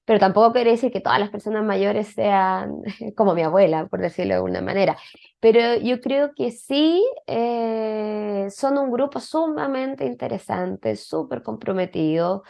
Pero 0.04 0.18
tampoco 0.18 0.52
quiere 0.52 0.72
decir 0.72 0.90
que 0.92 1.00
todas 1.00 1.20
las 1.20 1.30
personas 1.30 1.64
mayores 1.64 2.08
sean 2.08 2.82
como 3.16 3.34
mi 3.34 3.42
abuela, 3.42 3.86
por 3.86 4.00
decirlo 4.00 4.30
de 4.30 4.36
alguna 4.36 4.60
manera. 4.60 4.96
Pero 5.40 5.76
yo 5.76 6.00
creo 6.00 6.32
que 6.34 6.50
sí 6.50 7.04
eh, 7.26 8.46
son 8.50 8.78
un 8.78 8.90
grupo 8.90 9.20
sumamente 9.20 10.04
interesante, 10.06 10.96
súper 10.96 11.42
comprometido, 11.42 12.42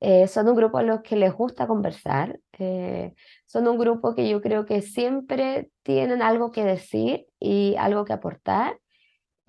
eh, 0.00 0.28
son 0.28 0.48
un 0.48 0.56
grupo 0.56 0.78
a 0.78 0.82
los 0.82 1.02
que 1.02 1.16
les 1.16 1.32
gusta 1.32 1.66
conversar, 1.66 2.38
eh, 2.58 3.14
son 3.46 3.66
un 3.68 3.78
grupo 3.78 4.14
que 4.14 4.28
yo 4.28 4.40
creo 4.40 4.64
que 4.64 4.80
siempre 4.82 5.70
tienen 5.82 6.22
algo 6.22 6.52
que 6.52 6.64
decir 6.64 7.26
y 7.40 7.74
algo 7.78 8.04
que 8.04 8.12
aportar. 8.12 8.78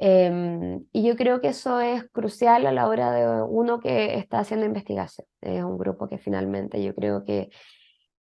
Em, 0.02 0.86
y 0.94 1.04
yo 1.06 1.18
creo 1.18 1.42
que 1.42 1.50
eso 1.50 1.82
es 1.82 2.10
crucial 2.12 2.66
a 2.66 2.72
la 2.72 2.88
hora 2.88 3.12
de 3.12 3.44
uno 3.44 3.80
que 3.82 4.16
está 4.18 4.40
haciendo 4.40 4.66
investigación. 4.66 5.28
Es 5.42 5.64
un 5.64 5.78
grupo 5.78 6.08
que 6.08 6.18
finalmente 6.18 6.82
yo 6.82 6.96
creo 6.96 7.26
que, 7.26 7.50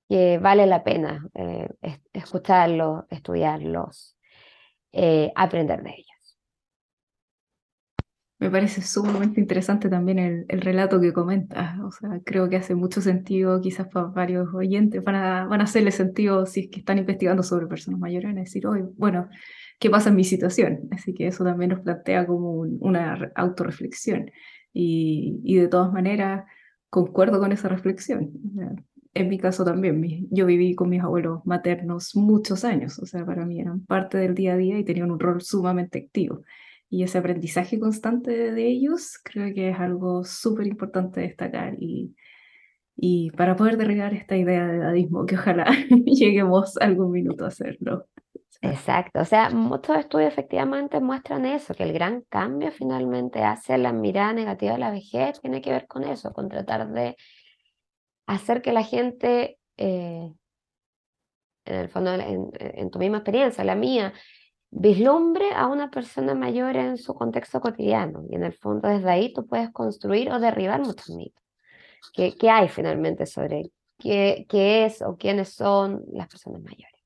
que 0.09 0.39
vale 0.39 0.65
la 0.65 0.83
pena 0.83 1.27
eh, 1.35 1.69
escucharlos, 2.13 3.05
estudiarlos, 3.11 4.17
aprender 5.35 5.83
de 5.83 5.91
ellos. 5.91 6.16
Me 8.39 8.51
parece 8.51 8.83
sumamente 8.83 9.41
interesante 9.41 9.89
también 9.89 10.19
el, 10.19 10.45
el, 10.47 10.61
relato 10.61 11.01
que 11.01 11.11
comentas. 11.11 11.79
O 11.79 11.91
sea, 11.91 12.21
creo 12.23 12.47
que 12.49 12.57
hace 12.57 12.75
mucho 12.75 13.01
sentido, 13.01 13.59
quizás 13.61 13.87
para 13.87 14.07
varios 14.07 14.53
oyentes, 14.53 15.03
van 15.03 15.15
a, 15.15 15.45
van 15.47 15.61
a 15.61 15.63
hacerle 15.63 15.91
sentido 15.91 16.45
si 16.45 16.61
es 16.61 16.69
que 16.69 16.79
están 16.79 16.99
investigando 16.99 17.41
sobre 17.41 17.65
personas 17.65 17.99
mayores, 17.99 18.29
en 18.29 18.35
decir, 18.35 18.67
hoy, 18.67 18.83
bueno, 18.95 19.27
¿qué 19.79 19.89
pasa 19.89 20.09
en 20.09 20.17
mi 20.17 20.23
situación? 20.23 20.87
Así 20.91 21.15
que 21.15 21.25
eso 21.27 21.43
también 21.43 21.71
nos 21.71 21.79
plantea 21.79 22.27
como 22.27 22.59
una 22.79 23.31
autorreflexión. 23.35 24.29
Y, 24.71 25.41
y, 25.43 25.55
de 25.55 25.67
todas 25.67 25.91
maneras, 25.91 26.45
concuerdo 26.91 27.39
con 27.39 27.51
esa 27.51 27.69
reflexión. 27.69 28.31
En 29.15 29.29
mi 29.29 29.39
caso 29.39 29.65
también, 29.65 30.27
yo 30.29 30.45
viví 30.45 30.75
con 30.75 30.89
mis 30.89 31.01
abuelos 31.01 31.41
maternos 31.45 32.15
muchos 32.15 32.63
años, 32.63 32.99
o 32.99 33.07
sea, 33.07 33.25
para 33.25 33.47
mí 33.47 33.59
eran 33.59 33.83
parte 33.85 34.19
del 34.19 34.35
día 34.35 34.53
a 34.53 34.57
día 34.57 34.77
y 34.77 34.85
tenían 34.85 35.09
un 35.09 35.19
rol 35.19 35.41
sumamente 35.41 35.97
activo 35.97 36.43
y 36.89 37.03
ese 37.03 37.17
aprendizaje 37.17 37.79
constante 37.79 38.51
de 38.51 38.67
ellos 38.67 39.19
creo 39.23 39.53
que 39.53 39.69
es 39.69 39.79
algo 39.79 40.23
súper 40.23 40.67
importante 40.67 41.21
destacar 41.21 41.75
y, 41.79 42.15
y 42.95 43.31
para 43.31 43.55
poder 43.55 43.77
derribar 43.77 44.13
esta 44.13 44.37
idea 44.37 44.65
de 44.65 44.77
edadismo, 44.77 45.25
que 45.25 45.35
ojalá 45.35 45.65
lleguemos 46.05 46.77
algún 46.77 47.11
minuto 47.11 47.45
a 47.45 47.49
hacerlo. 47.49 48.07
Exacto, 48.61 49.19
o 49.19 49.25
sea, 49.25 49.49
muchos 49.51 49.97
estudios 49.97 50.29
efectivamente 50.29 50.99
muestran 50.99 51.45
eso, 51.45 51.75
que 51.75 51.83
el 51.83 51.93
gran 51.93 52.21
cambio 52.21 52.71
finalmente 52.71 53.43
hacia 53.43 53.77
la 53.77 53.93
mirada 53.93 54.33
negativa 54.33 54.73
de 54.73 54.79
la 54.79 54.89
vejez 54.89 55.39
tiene 55.41 55.61
que 55.61 55.71
ver 55.71 55.85
con 55.87 56.03
eso, 56.03 56.33
con 56.33 56.49
tratar 56.49 56.91
de 56.91 57.15
hacer 58.25 58.63
que 58.63 58.71
la 58.71 58.83
gente, 58.83 59.59
eh, 59.77 60.33
en 61.65 61.75
el 61.75 61.89
fondo, 61.89 62.13
en 62.13 62.89
tu 62.89 62.97
misma 62.97 63.17
experiencia, 63.17 63.63
la 63.63 63.75
mía, 63.75 64.13
vislumbre 64.69 65.51
a 65.53 65.67
una 65.67 65.89
persona 65.89 66.35
mayor 66.35 66.75
en 66.75 66.97
su 66.97 67.13
contexto 67.13 67.61
cotidiano. 67.61 68.23
Y 68.29 68.35
en 68.35 68.43
el 68.43 68.53
fondo 68.53 68.87
desde 68.87 69.09
ahí 69.09 69.33
tú 69.33 69.45
puedes 69.45 69.69
construir 69.71 70.31
o 70.31 70.39
derribar 70.39 70.81
muchos 70.81 71.09
mitos. 71.09 71.43
¿Qué, 72.13 72.35
qué 72.35 72.49
hay 72.49 72.69
finalmente 72.69 73.25
sobre 73.25 73.71
qué, 73.97 74.45
qué 74.49 74.85
es 74.85 75.01
o 75.01 75.17
quiénes 75.17 75.49
son 75.49 76.03
las 76.11 76.27
personas 76.27 76.61
mayores? 76.61 76.97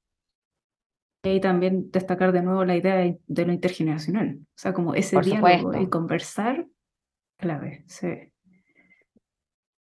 Y 1.23 1.39
también 1.39 1.91
destacar 1.91 2.31
de 2.31 2.41
nuevo 2.41 2.65
la 2.65 2.75
idea 2.75 2.95
de, 2.95 3.45
lo 3.45 3.53
intergeneracional. 3.53 4.39
O 4.41 4.45
sea, 4.55 4.73
como 4.73 4.95
ese 4.95 5.19
diálogo 5.21 5.79
y 5.79 5.87
conversar, 5.87 6.65
clave, 7.37 7.83
sí. 7.87 8.30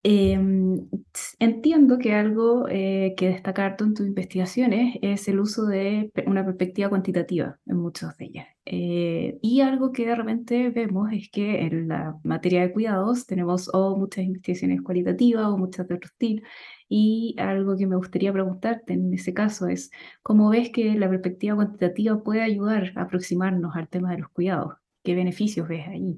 Em, 0.03 0.89
entiendo 1.37 1.99
que 1.99 2.13
algo 2.13 2.67
eh, 2.69 3.13
que 3.15 3.27
destacar 3.27 3.75
en 3.79 3.93
tus 3.93 4.07
investigaciones 4.07 4.97
es 5.03 5.27
el 5.27 5.39
uso 5.39 5.65
de 5.67 6.11
una 6.25 6.43
perspectiva 6.43 6.89
cuantitativa 6.89 7.59
en 7.67 7.77
muchas 7.77 8.17
de 8.17 8.25
ellas. 8.25 8.47
Eh, 8.65 9.37
y 9.43 9.61
algo 9.61 9.91
que 9.91 10.07
de 10.07 10.15
repente 10.15 10.69
vemos 10.71 11.11
es 11.13 11.29
que 11.29 11.61
en 11.61 11.87
la 11.87 12.15
materia 12.23 12.61
de 12.61 12.73
cuidados 12.73 13.27
tenemos 13.27 13.69
o 13.73 13.95
muchas 13.95 14.25
investigaciones 14.25 14.81
cualitativas 14.81 15.45
o 15.47 15.57
muchas 15.59 15.87
de 15.87 15.95
otro 15.95 16.07
estilo. 16.07 16.41
Y 16.89 17.35
algo 17.37 17.77
que 17.77 17.85
me 17.85 17.95
gustaría 17.95 18.33
preguntarte 18.33 18.93
en 18.93 19.13
ese 19.13 19.33
caso 19.35 19.67
es, 19.67 19.91
¿cómo 20.23 20.49
ves 20.49 20.71
que 20.71 20.95
la 20.95 21.09
perspectiva 21.09 21.55
cuantitativa 21.55 22.23
puede 22.23 22.41
ayudar 22.41 22.91
a 22.95 23.03
aproximarnos 23.03 23.75
al 23.75 23.87
tema 23.87 24.11
de 24.11 24.19
los 24.19 24.29
cuidados? 24.29 24.73
¿Qué 25.03 25.13
beneficios 25.15 25.67
ves 25.67 25.87
ahí? 25.87 26.17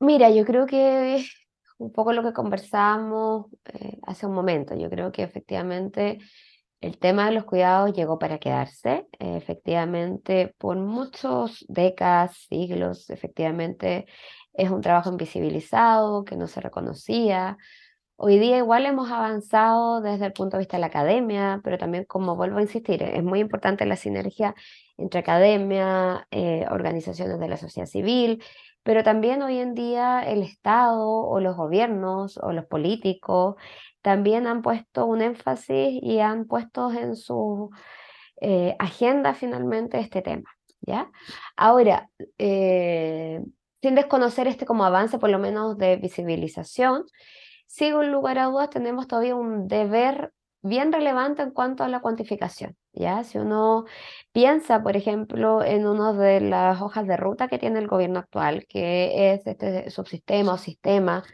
Mira, 0.00 0.30
yo 0.30 0.44
creo 0.44 0.66
que 0.66 1.24
un 1.78 1.92
poco 1.92 2.12
lo 2.12 2.22
que 2.22 2.32
conversamos 2.32 3.46
eh, 3.72 3.98
hace 4.06 4.26
un 4.26 4.32
momento. 4.34 4.74
Yo 4.74 4.90
creo 4.90 5.12
que 5.12 5.22
efectivamente 5.22 6.18
el 6.80 6.98
tema 6.98 7.26
de 7.26 7.32
los 7.32 7.44
cuidados 7.44 7.92
llegó 7.92 8.18
para 8.18 8.38
quedarse. 8.38 9.06
efectivamente, 9.18 10.54
por 10.58 10.76
muchas 10.76 11.64
décadas, 11.68 12.36
siglos, 12.48 13.10
efectivamente 13.10 14.06
es 14.52 14.70
un 14.70 14.80
trabajo 14.80 15.10
invisibilizado, 15.10 16.24
que 16.24 16.36
no 16.36 16.46
se 16.46 16.60
reconocía. 16.60 17.58
Hoy 18.16 18.38
día 18.38 18.56
igual 18.58 18.86
hemos 18.86 19.10
avanzado 19.10 20.00
desde 20.00 20.26
el 20.26 20.32
punto 20.32 20.56
de 20.56 20.60
vista 20.60 20.78
de 20.78 20.80
la 20.80 20.86
academia, 20.86 21.60
pero 21.62 21.76
también, 21.76 22.04
como 22.04 22.36
vuelvo 22.36 22.58
a 22.58 22.62
insistir, 22.62 23.02
es 23.02 23.22
muy 23.22 23.40
importante 23.40 23.84
la 23.84 23.96
sinergia 23.96 24.54
entre 24.96 25.20
academia, 25.20 26.26
eh, 26.30 26.64
organizaciones 26.70 27.38
de 27.38 27.48
la 27.48 27.58
sociedad 27.58 27.86
civil 27.86 28.42
pero 28.86 29.02
también 29.02 29.42
hoy 29.42 29.58
en 29.58 29.74
día 29.74 30.20
el 30.20 30.44
Estado 30.44 31.08
o 31.08 31.40
los 31.40 31.56
gobiernos 31.56 32.38
o 32.38 32.52
los 32.52 32.66
políticos 32.66 33.56
también 34.00 34.46
han 34.46 34.62
puesto 34.62 35.06
un 35.06 35.22
énfasis 35.22 35.98
y 36.00 36.20
han 36.20 36.44
puesto 36.46 36.92
en 36.92 37.16
su 37.16 37.70
eh, 38.40 38.76
agenda 38.78 39.34
finalmente 39.34 39.98
este 39.98 40.22
tema. 40.22 40.48
¿ya? 40.82 41.10
Ahora, 41.56 42.10
eh, 42.38 43.42
sin 43.82 43.96
desconocer 43.96 44.46
este 44.46 44.66
como 44.66 44.84
avance 44.84 45.18
por 45.18 45.30
lo 45.30 45.40
menos 45.40 45.76
de 45.78 45.96
visibilización, 45.96 47.06
sin 47.66 48.12
lugar 48.12 48.38
a 48.38 48.44
dudas 48.44 48.70
tenemos 48.70 49.08
todavía 49.08 49.34
un 49.34 49.66
deber 49.66 50.32
bien 50.62 50.92
relevante 50.92 51.42
en 51.42 51.50
cuanto 51.50 51.82
a 51.82 51.88
la 51.88 51.98
cuantificación. 51.98 52.76
¿Ya? 52.96 53.24
Si 53.24 53.38
uno 53.38 53.84
piensa, 54.32 54.82
por 54.82 54.96
ejemplo, 54.96 55.62
en 55.62 55.86
una 55.86 56.12
de 56.12 56.40
las 56.40 56.80
hojas 56.82 57.06
de 57.06 57.16
ruta 57.16 57.48
que 57.48 57.58
tiene 57.58 57.78
el 57.78 57.88
gobierno 57.88 58.18
actual, 58.20 58.66
que 58.68 59.32
es 59.32 59.46
este 59.46 59.90
subsistema 59.90 60.54
o 60.54 60.58
sistema 60.58 61.24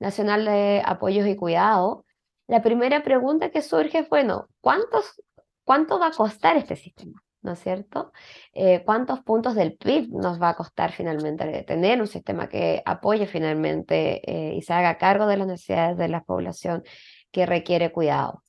nacional 0.00 0.44
de 0.46 0.82
apoyos 0.84 1.26
y 1.26 1.36
cuidado, 1.36 2.04
la 2.48 2.62
primera 2.62 3.02
pregunta 3.04 3.50
que 3.50 3.62
surge 3.62 4.00
es, 4.00 4.08
bueno, 4.08 4.48
¿cuántos, 4.60 5.22
¿cuánto 5.64 5.98
va 6.00 6.08
a 6.08 6.12
costar 6.12 6.56
este 6.56 6.76
sistema? 6.76 7.22
¿no 7.42 7.52
es 7.52 7.60
cierto? 7.60 8.12
Eh, 8.52 8.82
¿Cuántos 8.84 9.20
puntos 9.20 9.54
del 9.54 9.76
PIB 9.76 10.10
nos 10.10 10.40
va 10.40 10.50
a 10.50 10.56
costar 10.56 10.92
finalmente 10.92 11.62
tener 11.64 12.00
un 12.00 12.06
sistema 12.06 12.48
que 12.48 12.82
apoye 12.84 13.26
finalmente 13.26 14.20
eh, 14.30 14.54
y 14.56 14.62
se 14.62 14.72
haga 14.72 14.98
cargo 14.98 15.26
de 15.26 15.36
las 15.36 15.46
necesidades 15.46 15.96
de 15.96 16.08
la 16.08 16.22
población 16.22 16.82
que 17.30 17.46
requiere 17.46 17.92
cuidado? 17.92 18.42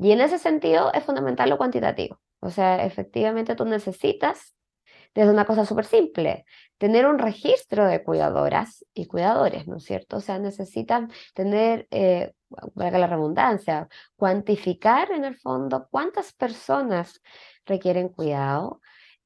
Y 0.00 0.12
en 0.12 0.20
ese 0.20 0.38
sentido 0.38 0.92
es 0.92 1.04
fundamental 1.04 1.50
lo 1.50 1.58
cuantitativo. 1.58 2.20
O 2.40 2.50
sea, 2.50 2.84
efectivamente 2.84 3.56
tú 3.56 3.64
necesitas, 3.64 4.54
desde 5.14 5.30
una 5.30 5.44
cosa 5.44 5.64
súper 5.64 5.86
simple, 5.86 6.44
tener 6.78 7.06
un 7.06 7.18
registro 7.18 7.84
de 7.86 8.04
cuidadoras 8.04 8.84
y 8.94 9.06
cuidadores, 9.06 9.66
¿no 9.66 9.78
es 9.78 9.84
cierto? 9.84 10.18
O 10.18 10.20
sea, 10.20 10.38
necesitan 10.38 11.10
tener, 11.34 11.88
eh, 11.90 12.32
valga 12.74 12.98
la 12.98 13.08
redundancia, 13.08 13.88
cuantificar 14.16 15.10
en 15.10 15.24
el 15.24 15.36
fondo 15.36 15.88
cuántas 15.90 16.32
personas 16.32 17.20
requieren 17.66 18.08
cuidado, 18.08 18.80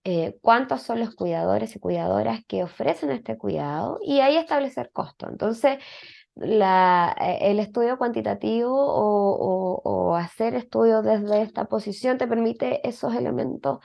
eh, 0.05 0.39
cuántos 0.41 0.83
son 0.83 1.01
los 1.01 1.15
cuidadores 1.15 1.77
y 1.77 1.81
cuidadoras 1.81 2.41
que 2.49 2.65
ofrecen 2.65 3.11
este 3.11 3.37
cuidado 3.37 3.99
y 4.03 4.21
ahí 4.21 4.37
establecer 4.37 4.91
costo. 4.91 5.29
Entonces, 5.29 5.79
la, 6.35 7.15
eh, 7.21 7.39
el 7.51 7.59
estudio 7.61 7.99
cuantitativo 7.99 8.73
o, 8.75 10.17
hacer 10.17 10.55
estudios 10.55 11.05
desde 11.05 11.43
esta 11.43 11.65
posición 11.65 12.19
te 12.19 12.29
permite 12.29 12.87
esos 12.87 13.15
elementos 13.15 13.79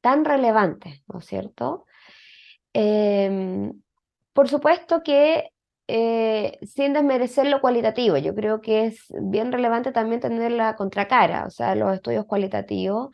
tan 0.00 0.24
relevantes, 0.24 1.02
¿no 1.08 1.18
es 1.18 1.26
cierto? 1.26 1.86
Em, 2.72 3.72
por 4.32 4.48
supuesto 4.48 5.02
que 5.02 5.50
eh, 5.88 6.58
sin 6.62 6.92
desmerecer 6.92 7.46
lo 7.46 7.60
cualitativo, 7.60 8.16
yo 8.18 8.34
creo 8.34 8.60
que 8.60 8.86
es 8.86 9.06
bien 9.20 9.50
relevante 9.52 9.90
también 9.90 10.20
tener 10.20 10.52
la 10.52 10.76
contracara, 10.76 11.46
o 11.46 11.50
sea, 11.50 11.74
los 11.74 11.94
estudios 11.94 12.26
cualitativos 12.26 13.10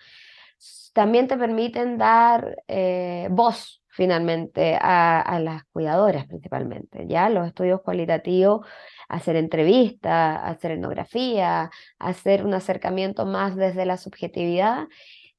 también 0.93 1.29
te 1.29 1.37
permiten 1.37 1.99
dar 1.99 2.63
eh, 2.69 3.29
voz 3.31 3.83
finalmente 3.97 4.79
a, 4.81 5.41
las 5.41 5.65
cuidadoras 5.73 6.27
principalmente, 6.27 7.07
¿ya? 7.09 7.31
Los 7.31 7.47
estudios 7.47 7.81
cualitativos, 7.83 8.67
hacer 9.09 9.37
entrevistas, 9.37 10.39
hacer 10.43 10.73
etnografía, 10.73 11.71
hacer 11.99 12.45
un 12.45 12.53
acercamiento 12.53 13.25
más 13.25 13.57
desde 13.57 13.87
la 13.87 13.97
subjetividad, 13.97 14.87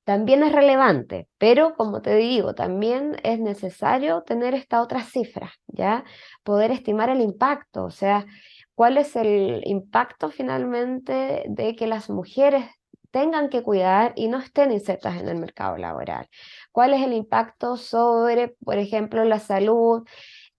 también 0.03 0.41
es 0.41 0.53
relevante, 0.53 1.27
pero 1.37 1.75
como 1.75 2.01
te 2.01 2.15
digo, 2.15 2.55
también 2.55 3.17
es 3.23 3.39
necesario 3.39 4.23
tener 4.23 4.55
esta 4.55 4.81
otra 4.81 5.03
cifra, 5.03 5.51
¿ya? 5.67 6.03
Poder 6.43 6.71
estimar 6.71 7.09
el 7.09 7.21
impacto, 7.21 7.83
o 7.83 7.91
sea, 7.91 8.25
cuál 8.73 8.97
es 8.97 9.15
el 9.15 9.61
impacto 9.65 10.31
finalmente 10.31 11.43
de 11.47 11.75
que 11.75 11.87
las 11.87 12.09
mujeres 12.09 12.65
tengan 13.11 13.49
que 13.49 13.63
cuidar 13.63 14.13
y 14.15 14.27
no 14.27 14.39
estén 14.39 14.71
insertas 14.71 15.17
en 15.17 15.27
el 15.27 15.37
mercado 15.37 15.77
laboral. 15.77 16.29
¿Cuál 16.77 16.93
es 16.93 17.01
el 17.01 17.13
impacto 17.13 17.75
sobre, 17.75 18.49
por 18.63 18.77
ejemplo, 18.77 19.25
la 19.25 19.39
salud 19.39 20.03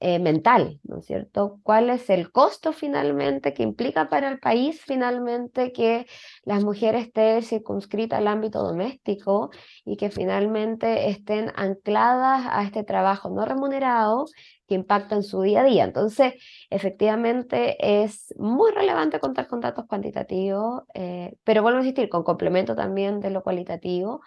eh, 0.01 0.19
mental, 0.19 0.81
¿no 0.83 0.99
es 0.99 1.07
cierto? 1.07 1.61
¿Cuál 1.63 1.91
es 1.91 2.11
el 2.11 2.33
costo 2.33 2.73
finalmente 2.73 3.55
que 3.55 3.63
implica 3.63 4.09
para 4.09 4.29
el 4.29 4.41
país 4.41 4.83
finalmente 4.85 5.71
que 5.71 6.07
las 6.43 6.65
mujeres 6.65 7.07
estén 7.07 7.45
circunscritas 7.45 8.19
al 8.19 8.27
ámbito 8.27 8.65
doméstico 8.65 9.51
y 9.85 9.97
que 9.97 10.11
finalmente 10.11 11.09
estén 11.09 11.53
ancladas 11.55 12.49
a 12.51 12.65
este 12.65 12.83
trabajo 12.83 13.31
no 13.31 13.45
remunerado 13.45 14.25
que 14.67 14.75
impacta 14.75 15.15
en 15.15 15.23
su 15.23 15.41
día 15.43 15.61
a 15.61 15.65
día? 15.65 15.85
Entonces, 15.85 16.35
efectivamente 16.69 17.77
es 18.03 18.35
muy 18.37 18.73
relevante 18.73 19.21
contar 19.21 19.47
con 19.47 19.61
datos 19.61 19.87
cuantitativos, 19.87 20.83
eh, 20.95 21.37
pero 21.45 21.63
vuelvo 21.63 21.79
a 21.79 21.83
insistir, 21.83 22.09
con 22.09 22.25
complemento 22.25 22.75
también 22.75 23.21
de 23.21 23.31
lo 23.31 23.45
cualitativo 23.45 24.21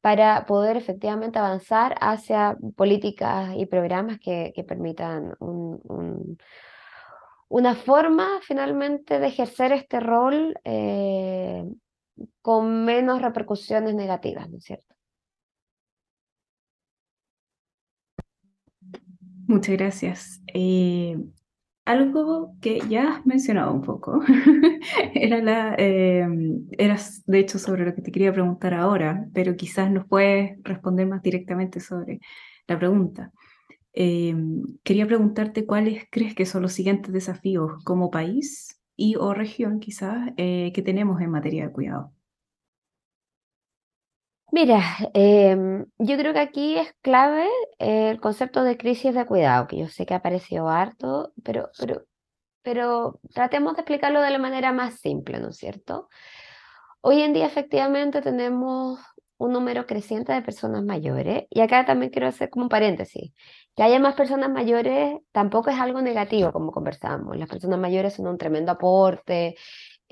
para 0.00 0.46
poder 0.46 0.76
efectivamente 0.76 1.38
avanzar 1.38 1.96
hacia 2.00 2.56
políticas 2.76 3.54
y 3.56 3.66
programas 3.66 4.18
que, 4.18 4.52
permitan 4.66 5.34
una 7.48 7.74
forma 7.74 8.40
finalmente 8.42 9.18
de 9.18 9.26
ejercer 9.26 9.72
este 9.72 10.00
rol 10.00 10.54
eh, 10.64 11.64
con 12.42 12.84
menos 12.84 13.20
repercusiones 13.22 13.94
negativas, 13.94 14.48
¿no 14.48 14.58
es 14.58 14.64
cierto? 14.64 14.94
Muchas 19.46 19.76
gracias. 19.76 20.40
Eh, 20.54 21.16
algo 21.90 22.54
que 22.60 22.80
ya 22.88 23.16
has 23.16 23.26
mencionado 23.26 23.72
un 23.72 23.82
poco, 23.82 24.20
era, 25.14 25.74
eh, 25.78 26.26
de 27.26 27.38
hecho 27.38 27.58
sobre 27.58 27.84
lo 27.84 27.94
que 27.94 28.02
te 28.02 28.12
quería 28.12 28.32
preguntar 28.32 28.74
ahora, 28.74 29.26
pero 29.34 29.56
quizás 29.56 29.90
nos 29.90 30.06
puedes 30.06 30.58
responder 30.62 31.06
más 31.06 31.22
directamente 31.22 31.80
sobre 31.80 32.20
la 32.68 32.78
pregunta. 32.78 33.32
Eh, 33.92 34.34
quería 34.84 35.06
preguntarte 35.06 35.66
cuáles 35.66 36.04
crees 36.10 36.34
que 36.34 36.46
son 36.46 36.62
los 36.62 36.72
siguientes 36.72 37.12
desafíos 37.12 37.82
como 37.84 38.10
país 38.10 38.80
y 38.96 39.16
o 39.16 39.34
región 39.34 39.80
quizás 39.80 40.30
eh, 40.36 40.70
que 40.74 40.82
tenemos 40.82 41.20
en 41.20 41.30
materia 41.30 41.66
de 41.66 41.72
cuidado. 41.72 42.12
Mira, 44.52 44.80
em, 45.14 45.86
yo 45.98 46.16
creo 46.16 46.32
que 46.32 46.40
aquí 46.40 46.76
es 46.76 46.92
clave 47.02 47.48
el 47.78 48.20
concepto 48.20 48.64
de 48.64 48.76
crisis 48.76 49.14
de 49.14 49.24
cuidado, 49.26 49.66
que 49.68 49.78
yo 49.78 49.88
sé 49.88 50.06
que 50.06 50.14
ha 50.14 50.18
aparecido 50.18 50.68
harto, 50.68 51.32
pero, 51.44 51.70
pero, 51.78 52.04
pero 52.62 53.20
tratemos 53.34 53.74
de 53.74 53.82
explicarlo 53.82 54.22
de 54.22 54.30
la 54.30 54.38
manera 54.38 54.72
más 54.72 55.00
simple, 55.00 55.40
¿no 55.40 55.50
es 55.50 55.58
cierto? 55.58 56.08
Hoy 57.02 57.22
en 57.22 57.32
día 57.34 57.46
efectivamente 57.46 58.22
tenemos 58.22 59.00
un 59.38 59.52
número 59.52 59.86
creciente 59.86 60.32
de 60.32 60.42
personas 60.42 60.84
mayores 60.84 61.44
y 61.50 61.60
acá 61.60 61.86
también 61.86 62.12
quiero 62.12 62.28
hacer 62.28 62.50
como 62.50 62.64
un 62.66 62.68
paréntesis. 62.68 63.32
Que 63.76 63.82
haya 63.82 63.98
más 63.98 64.14
personas 64.14 64.50
mayores 64.50 65.18
tampoco 65.32 65.70
es 65.70 65.80
algo 65.80 66.02
negativo, 66.02 66.52
como 66.52 66.72
conversamos. 66.72 67.36
Las 67.38 67.48
personas 67.48 67.78
mayores 67.78 68.14
son 68.14 68.26
un 68.28 68.38
tremendo 68.38 68.72
aporte, 68.72 69.56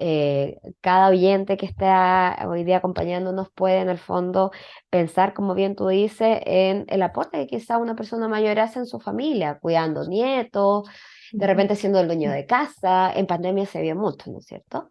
eh, 0.01 0.61
cada 0.81 1.09
oyente 1.09 1.57
que 1.57 1.67
está 1.67 2.47
hoy 2.49 2.63
día 2.63 2.77
acompañándonos 2.77 3.51
puede 3.51 3.81
en 3.81 3.89
el 3.89 3.99
fondo 3.99 4.53
pensar, 4.91 5.35
como 5.35 5.55
bien 5.55 5.75
tú 5.75 5.89
dices, 5.89 6.41
en 6.47 6.85
el 6.89 7.03
aporte 7.03 7.39
que 7.39 7.59
quizá 7.59 7.79
una 7.79 7.97
persona 7.97 8.29
mayor 8.29 8.61
hace 8.61 8.79
en 8.79 8.87
su 8.87 9.01
familia, 9.01 9.59
cuidando 9.61 10.07
nietos, 10.07 10.89
de 11.33 11.47
repente 11.47 11.75
siendo 11.75 11.99
el 11.99 12.07
dueño 12.07 12.31
de 12.31 12.47
casa, 12.47 13.13
en 13.13 13.27
pandemia 13.27 13.67
se 13.67 13.83
vio 13.83 13.97
mucho, 13.97 14.31
¿no 14.31 14.39
es 14.39 14.47
cierto? 14.47 14.89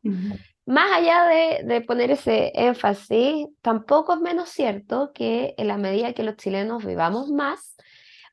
Más 0.65 0.91
allá 0.91 1.26
de, 1.26 1.63
de, 1.63 1.82
poner 1.82 2.12
ese 2.12 2.52
énfasis, 2.54 3.48
tampoco 3.62 4.13
es 4.15 4.20
menos 4.20 4.50
cierto 4.50 5.12
que 5.13 5.56
en 5.58 5.70
la 5.70 5.78
medida 5.78 6.12
que 6.12 6.24
los 6.24 6.36
chilenos 6.36 6.86
vivamos 6.86 7.30
más, 7.30 7.77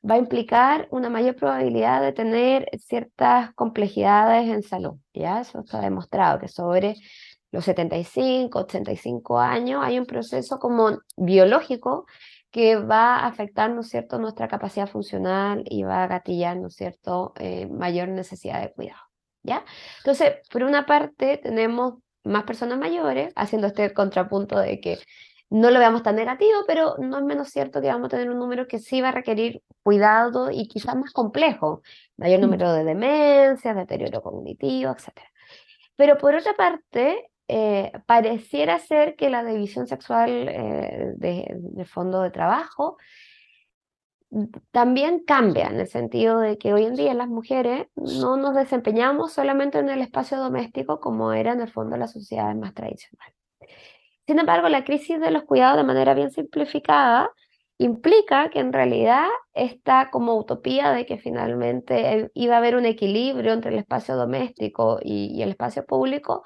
va 0.09 0.15
a 0.15 0.19
implicar 0.19 0.87
una 0.91 1.09
mayor 1.09 1.35
probabilidad 1.35 2.01
de 2.01 2.13
tener 2.13 2.69
ciertas 2.77 3.53
complejidades 3.53 4.49
en 4.49 4.63
salud. 4.63 4.95
¿ya? 5.13 5.41
Eso 5.41 5.61
está 5.61 5.81
demostrado, 5.81 6.39
que 6.39 6.47
sobre 6.47 6.95
los 7.51 7.65
75, 7.65 8.59
85 8.59 9.39
años 9.39 9.81
hay 9.83 9.97
un 9.97 10.05
proceso 10.05 10.59
como 10.59 10.99
biológico 11.15 12.05
que 12.51 12.77
va 12.77 13.17
a 13.17 13.27
afectar, 13.27 13.69
¿no 13.71 13.83
cierto?, 13.83 14.17
nuestra 14.17 14.47
capacidad 14.47 14.87
funcional 14.87 15.63
y 15.65 15.83
va 15.83 16.03
a 16.03 16.07
gatillar, 16.07 16.57
¿no 16.57 16.67
es 16.67 16.75
cierto?, 16.75 17.33
eh, 17.37 17.67
mayor 17.67 18.09
necesidad 18.09 18.61
de 18.61 18.71
cuidado, 18.71 19.01
¿ya? 19.43 19.65
Entonces, 19.97 20.35
por 20.51 20.63
una 20.63 20.85
parte, 20.85 21.37
tenemos 21.37 21.95
más 22.23 22.43
personas 22.43 22.79
mayores, 22.79 23.33
haciendo 23.35 23.67
este 23.67 23.93
contrapunto 23.93 24.57
de 24.57 24.79
que 24.79 24.99
no 25.49 25.69
lo 25.71 25.79
veamos 25.79 26.03
tan 26.03 26.15
negativo, 26.15 26.63
pero 26.67 26.95
no 26.99 27.17
es 27.17 27.23
menos 27.23 27.49
cierto 27.49 27.81
que 27.81 27.87
vamos 27.87 28.07
a 28.07 28.09
tener 28.09 28.29
un 28.29 28.39
número 28.39 28.67
que 28.67 28.79
sí 28.79 29.01
va 29.01 29.09
a 29.09 29.11
requerir 29.11 29.61
cuidado 29.83 30.51
y 30.51 30.67
quizás 30.67 30.95
más 30.95 31.11
complejo, 31.11 31.81
mayor 32.17 32.39
mm. 32.39 32.41
número 32.41 32.73
de 32.73 32.83
demencias, 32.83 33.75
deterioro 33.75 34.21
cognitivo, 34.21 34.91
etc. 34.91 35.21
Pero 35.95 36.17
por 36.17 36.35
otra 36.35 36.53
parte, 36.55 37.29
eh, 37.47 37.91
pareciera 38.07 38.79
ser 38.79 39.15
que 39.15 39.29
la 39.29 39.43
división 39.43 39.85
sexual 39.85 40.29
eh, 40.49 41.13
de, 41.15 41.85
fondo 41.85 42.21
de 42.23 42.31
trabajo 42.31 42.97
también 44.71 45.23
cambia 45.25 45.67
en 45.67 45.79
el 45.79 45.87
sentido 45.87 46.39
de 46.39 46.57
que 46.57 46.73
hoy 46.73 46.85
en 46.85 46.95
día 46.95 47.13
las 47.13 47.29
mujeres 47.29 47.87
no 47.95 48.35
nos 48.35 48.55
desempeñamos 48.55 49.31
solamente 49.33 49.77
en 49.77 49.89
el 49.89 50.01
espacio 50.01 50.37
doméstico 50.37 50.99
como 50.99 51.31
era 51.33 51.53
en 51.53 51.61
el 51.61 51.71
fondo 51.71 51.95
la 51.97 52.07
sociedad 52.07 52.53
más 52.55 52.73
tradicional. 52.73 53.31
Sin 54.27 54.39
embargo, 54.39 54.69
la 54.69 54.83
crisis 54.83 55.19
de 55.19 55.31
los 55.31 55.43
cuidados 55.43 55.77
de 55.77 55.83
manera 55.83 56.13
bien 56.15 56.31
simplificada 56.31 57.29
implica 57.77 58.49
que 58.49 58.59
en 58.59 58.73
realidad 58.73 59.27
esta 59.53 60.09
como 60.09 60.35
utopía 60.35 60.91
de 60.91 61.05
que 61.05 61.17
finalmente 61.17 62.31
iba 62.33 62.55
a 62.55 62.57
haber 62.59 62.75
un 62.75 62.85
equilibrio 62.85 63.53
entre 63.53 63.71
el 63.71 63.79
espacio 63.79 64.15
doméstico 64.15 64.99
y, 65.01 65.41
el 65.41 65.49
espacio 65.49 65.85
público 65.85 66.43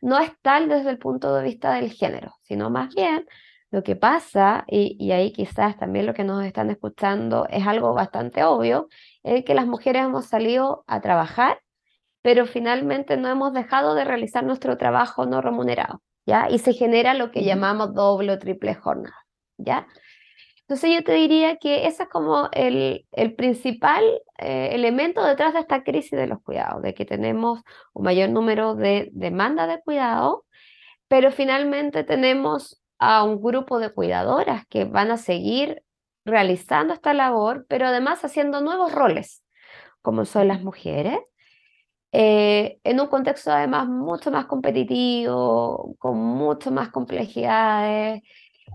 no 0.00 0.18
es 0.18 0.32
tal 0.42 0.68
desde 0.68 0.90
el 0.90 0.98
punto 0.98 1.34
de 1.34 1.44
vista 1.44 1.72
del 1.74 1.92
género, 1.92 2.34
sino 2.42 2.70
más 2.70 2.94
bien 2.94 3.26
Lo 3.70 3.82
que 3.82 3.96
pasa, 3.96 4.64
y, 4.68 4.96
y, 5.00 5.12
ahí 5.12 5.32
quizás 5.32 5.78
también 5.78 6.06
lo 6.06 6.14
que 6.14 6.24
nos 6.24 6.44
están 6.44 6.70
escuchando 6.70 7.46
es 7.50 7.66
algo 7.66 7.94
bastante 7.94 8.44
obvio, 8.44 8.88
es 9.22 9.44
que 9.44 9.54
las 9.54 9.66
mujeres 9.66 10.04
hemos 10.04 10.26
salido 10.26 10.84
a 10.86 11.00
trabajar, 11.00 11.60
pero 12.22 12.46
finalmente 12.46 13.16
no 13.16 13.28
hemos 13.28 13.52
dejado 13.54 13.94
de 13.94 14.04
realizar 14.04 14.44
nuestro 14.44 14.76
trabajo 14.78 15.26
no 15.26 15.40
remunerado, 15.40 16.02
¿ya? 16.26 16.48
Y 16.50 16.58
se 16.58 16.72
genera 16.72 17.14
lo 17.14 17.30
que 17.30 17.44
llamamos 17.44 17.94
doble 17.94 18.32
o 18.32 18.38
triple 18.38 18.74
jornada, 18.74 19.16
¿ya? 19.58 19.86
Entonces 20.62 20.90
yo 20.94 21.04
te 21.04 21.12
diría 21.12 21.56
que 21.56 21.86
ese 21.86 22.04
es 22.04 22.08
como 22.08 22.48
el, 22.52 23.06
el 23.12 23.34
principal 23.34 24.02
eh, 24.38 24.70
elemento 24.72 25.22
detrás 25.24 25.52
de 25.52 25.60
esta 25.60 25.82
crisis 25.82 26.12
de 26.12 26.26
los 26.26 26.40
cuidados, 26.42 26.82
de 26.82 26.94
que 26.94 27.04
tenemos 27.04 27.60
un 27.92 28.04
mayor 28.04 28.30
número 28.30 28.74
de 28.74 29.10
demanda 29.12 29.66
de 29.66 29.82
cuidado, 29.82 30.46
pero 31.08 31.30
finalmente 31.30 32.04
tenemos 32.04 32.82
a 32.98 33.24
un 33.24 33.42
grupo 33.42 33.80
de 33.80 33.92
cuidadoras 33.92 34.64
que 34.68 34.84
van 34.84 35.10
a 35.10 35.18
seguir 35.18 35.82
realizando 36.24 36.94
esta 36.94 37.12
labor, 37.14 37.66
pero 37.68 37.88
además 37.88 38.24
haciendo 38.24 38.60
nuevos 38.60 38.92
roles, 38.92 39.44
como 40.00 40.24
son 40.24 40.48
las 40.48 40.62
mujeres, 40.62 41.18
eh, 42.12 42.78
en 42.84 43.00
un 43.00 43.06
contexto 43.08 43.50
además 43.50 43.88
mucho 43.88 44.30
más 44.30 44.46
competitivo, 44.46 45.96
con 45.98 46.18
mucho 46.18 46.70
más 46.70 46.90
complejidades, 46.90 48.22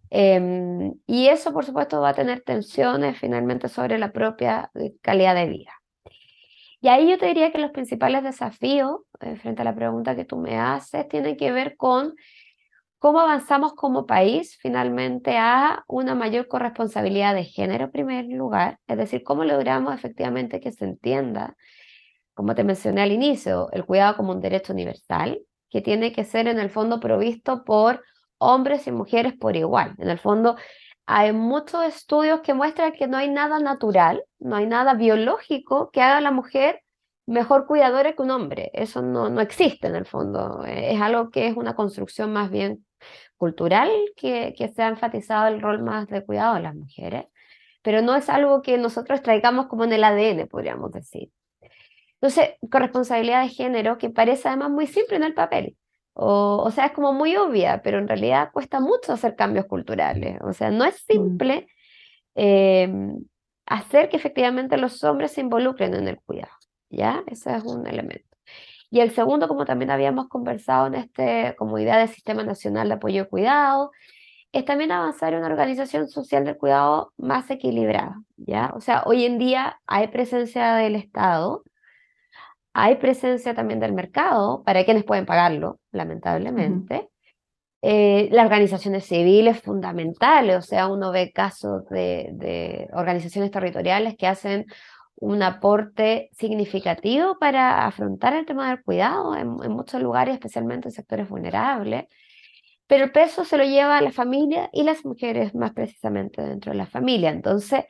em, 0.09 0.93
y 1.05 1.27
eso 1.27 1.53
por 1.53 1.65
supuesto 1.65 2.01
va 2.01 2.09
a 2.09 2.13
tener 2.15 2.41
tensiones 2.41 3.19
finalmente 3.19 3.69
sobre 3.69 3.99
la 3.99 4.11
propia 4.11 4.71
eh, 4.75 4.95
calidad 5.01 5.35
de 5.35 5.47
vida. 5.47 5.71
Y 6.81 6.89
ahí 6.89 7.09
yo 7.09 7.17
te 7.17 7.27
diría 7.27 7.51
que 7.51 7.57
los 7.59 7.71
principales 7.71 8.23
desafíos, 8.23 9.01
eh, 9.21 9.35
frente 9.35 9.61
a 9.61 9.65
la 9.65 9.75
pregunta 9.75 10.15
que 10.15 10.25
tú 10.25 10.37
me 10.37 10.57
haces, 10.57 11.07
tienen 11.07 11.37
que 11.37 11.51
ver 11.51 11.75
con 11.75 12.15
cómo 12.99 13.19
avanzamos 13.19 13.73
como 13.73 14.05
país 14.05 14.57
finalmente 14.61 15.37
a 15.37 15.83
una 15.87 16.15
mayor 16.15 16.47
corresponsabilidad 16.47 17.35
de 17.35 17.43
género 17.45 17.85
en 17.85 17.91
primer 17.91 18.25
lugar, 18.25 18.79
es 18.87 18.97
decir, 18.97 19.23
cómo 19.23 19.43
logramos 19.43 19.93
efectivamente 19.93 20.59
que 20.59 20.71
se 20.71 20.85
entienda, 20.85 21.55
como 22.37 22.53
te 22.53 22.63
mencioné 22.63 23.01
al 23.01 23.11
inicio, 23.11 23.69
el 23.71 23.83
cuidado 23.83 24.15
como 24.15 24.31
un 24.31 24.41
derecho 24.41 24.71
universal, 24.71 25.41
que 25.71 25.81
tiene 25.81 26.11
que 26.13 26.23
ser 26.23 26.47
en 26.47 26.59
el 26.59 26.69
fondo 26.69 26.99
provisto 26.99 27.63
por 27.63 28.03
hombres 28.37 28.85
y 28.85 28.91
mujeres 28.91 29.33
por 29.33 29.55
igual. 29.55 29.95
En 29.97 30.07
el 30.09 30.19
fondo, 30.19 30.55
hay 31.07 31.33
muchos 31.33 31.83
estudios 31.83 32.41
que 32.41 32.53
muestran 32.53 32.93
que 32.93 33.07
no 33.07 33.17
hay 33.17 33.27
nada 33.29 33.59
natural, 33.59 34.23
no 34.37 34.55
hay 34.55 34.67
nada 34.67 34.93
biológico 34.93 35.89
que 35.91 36.01
haga 36.01 36.17
a 36.17 36.21
la 36.21 36.29
mujer 36.29 36.83
mejor 37.25 37.65
cuidadora 37.65 38.13
que 38.13 38.21
un 38.21 38.29
hombre. 38.29 38.69
Eso 38.73 39.01
no, 39.01 39.29
no 39.31 39.41
existe 39.41 39.87
en 39.87 39.95
el 39.95 40.05
fondo. 40.05 40.63
Es 40.63 41.01
algo 41.01 41.31
que 41.31 41.47
es 41.47 41.57
una 41.57 41.75
construcción 41.75 42.31
más 42.33 42.51
bien 42.51 42.85
cultural 43.35 43.89
que, 44.15 44.53
que 44.55 44.67
se 44.69 44.83
ha 44.83 44.89
enfatizado 44.89 45.47
el 45.47 45.59
rol 45.59 45.81
más 45.81 46.07
de 46.07 46.23
cuidado 46.23 46.53
de 46.53 46.61
las 46.61 46.75
mujeres, 46.75 47.25
pero 47.81 48.03
no 48.03 48.15
es 48.15 48.29
algo 48.29 48.61
que 48.61 48.77
nosotros 48.77 49.23
traigamos 49.23 49.65
como 49.67 49.85
en 49.85 49.93
el 49.93 50.03
ADN, 50.03 50.47
podríamos 50.47 50.91
decir. 50.91 51.31
Entonces, 52.21 52.55
corresponsabilidad 52.71 53.43
de 53.43 53.49
género, 53.49 53.97
que 53.97 54.09
parece 54.09 54.47
además 54.47 54.71
muy 54.71 54.87
simple 54.87 55.17
en 55.17 55.23
el 55.23 55.33
papel, 55.33 55.77
o, 56.13 56.63
o, 56.65 56.71
sea, 56.71 56.87
es 56.87 56.91
como 56.93 57.13
muy 57.13 57.35
obvia, 57.35 57.81
pero 57.83 57.99
en 57.99 58.07
realidad 58.07 58.49
cuesta 58.51 58.79
mucho 58.79 59.13
hacer 59.13 59.35
cambios 59.35 59.65
culturales. 59.67 60.39
O 60.41 60.51
sea, 60.51 60.71
no 60.71 60.83
es 60.83 60.95
mm. 61.07 61.13
simple 61.13 61.67
eh, 62.35 62.89
hacer 63.67 64.09
que 64.09 64.17
efectivamente 64.17 64.77
los 64.77 65.03
hombres 65.03 65.31
se 65.31 65.41
involucren 65.41 65.93
en 65.93 66.07
el 66.07 66.19
cuidado, 66.21 66.53
¿ya? 66.89 67.23
Ese 67.27 67.55
es 67.55 67.63
un 67.63 67.85
elemento. 67.85 68.37
Y 68.89 69.01
el 69.01 69.11
segundo, 69.11 69.47
como 69.47 69.65
también 69.65 69.91
habíamos 69.91 70.27
conversado 70.29 70.87
en 70.87 70.95
este, 70.95 71.55
como 71.57 71.77
idea 71.77 71.97
del 71.97 72.07
Sistema 72.07 72.43
Nacional 72.43 72.87
de 72.87 72.93
Apoyo 72.95 73.23
y 73.23 73.27
Cuidado, 73.27 73.91
es 74.53 74.63
también 74.65 74.91
avanzar 74.91 75.33
en 75.33 75.39
una 75.39 75.49
organización 75.49 76.07
social 76.07 76.45
del 76.45 76.57
cuidado 76.57 77.11
más 77.17 77.49
equilibrada, 77.49 78.21
¿ya? 78.37 78.71
O 78.75 78.81
sea, 78.81 79.03
hoy 79.05 79.25
en 79.25 79.37
día 79.37 79.81
hay 79.85 80.07
presencia 80.07 80.75
del 80.75 80.95
Estado, 80.95 81.63
hay 82.79 82.97
presencia 82.97 83.55
también 83.55 83.79
del 83.79 83.93
mercado 83.93 84.61
para 84.63 84.85
quienes 84.85 85.03
pueden 85.03 85.25
pagarlo, 85.25 85.79
lamentablemente. 85.91 87.09
Eh, 87.81 88.29
las 88.31 88.45
organizaciones 88.45 89.05
civiles 89.05 89.59
fundamentales, 89.61 90.57
o 90.57 90.61
sea, 90.61 90.87
uno 90.87 91.11
ve 91.11 91.31
casos 91.31 91.89
de, 91.89 92.29
de 92.33 92.87
organizaciones 92.93 93.49
territoriales 93.49 94.15
que 94.15 94.27
hacen 94.27 94.67
un 95.15 95.41
aporte 95.41 96.29
significativo 96.33 97.39
para 97.39 97.87
afrontar 97.87 98.35
el 98.35 98.45
tema 98.45 98.69
del 98.69 98.83
cuidado 98.83 99.35
en, 99.35 99.49
muchos 99.71 99.99
lugares, 99.99 100.35
especialmente 100.35 100.89
en 100.89 100.91
sectores 100.91 101.27
vulnerables. 101.27 102.05
Pero 102.85 103.05
el 103.05 103.11
peso 103.11 103.43
se 103.43 103.57
lo 103.57 103.63
lleva 103.63 103.97
a 103.97 104.01
la 104.01 104.11
familia 104.11 104.69
y 104.71 104.83
las 104.83 105.03
mujeres 105.03 105.55
más 105.55 105.73
precisamente 105.73 106.43
dentro 106.43 106.71
de 106.73 106.77
la 106.77 106.85
familia. 106.85 107.31
Entonces, 107.31 107.85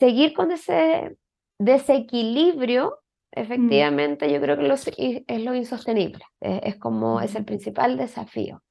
seguir 0.00 0.32
con 0.32 0.50
ese 0.50 1.16
desequilibrio, 1.58 2.99
mm. 3.34 3.40
efectivamente, 3.40 4.32
yo 4.32 4.40
creo 4.40 4.56
que 4.56 4.66
es 5.26 5.42
lo 5.42 5.54
insostenible. 5.54 6.24
Es, 6.40 6.76
como, 6.76 7.20
es 7.20 7.34
el 7.34 7.44
principal 7.44 7.96
desafío. 7.96 8.62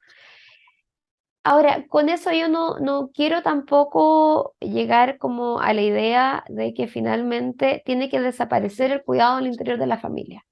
Ahora, 1.43 1.87
con 1.87 2.09
eso 2.09 2.31
yo 2.31 2.49
no, 2.49 2.79
no 2.79 3.11
quiero 3.13 3.41
tampoco 3.41 4.55
llegar 4.59 5.17
como 5.17 5.59
a 5.59 5.73
la 5.73 5.81
idea 5.81 6.43
de 6.49 6.73
que 6.73 6.87
finalmente 6.87 7.81
tiene 7.85 8.09
que 8.09 8.19
desaparecer 8.19 8.91
el 8.91 9.03
cuidado 9.03 9.37
al 9.37 9.47
interior 9.47 9.79
de 9.79 9.87
la 9.87 9.97
familia, 9.97 10.45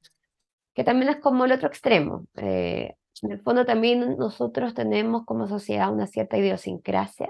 que 0.73 0.83
también 0.83 1.09
es 1.09 1.17
como 1.17 1.45
el 1.45 1.51
otro 1.51 1.67
extremo. 1.67 2.25
Eh, 2.37 2.95
en 3.21 3.31
el 3.31 3.41
fondo 3.41 3.65
también 3.65 4.17
nosotros 4.17 4.73
tenemos 4.73 5.25
como 5.25 5.47
sociedad 5.47 5.91
una 5.91 6.07
cierta 6.07 6.37
idiosincrasia. 6.37 7.29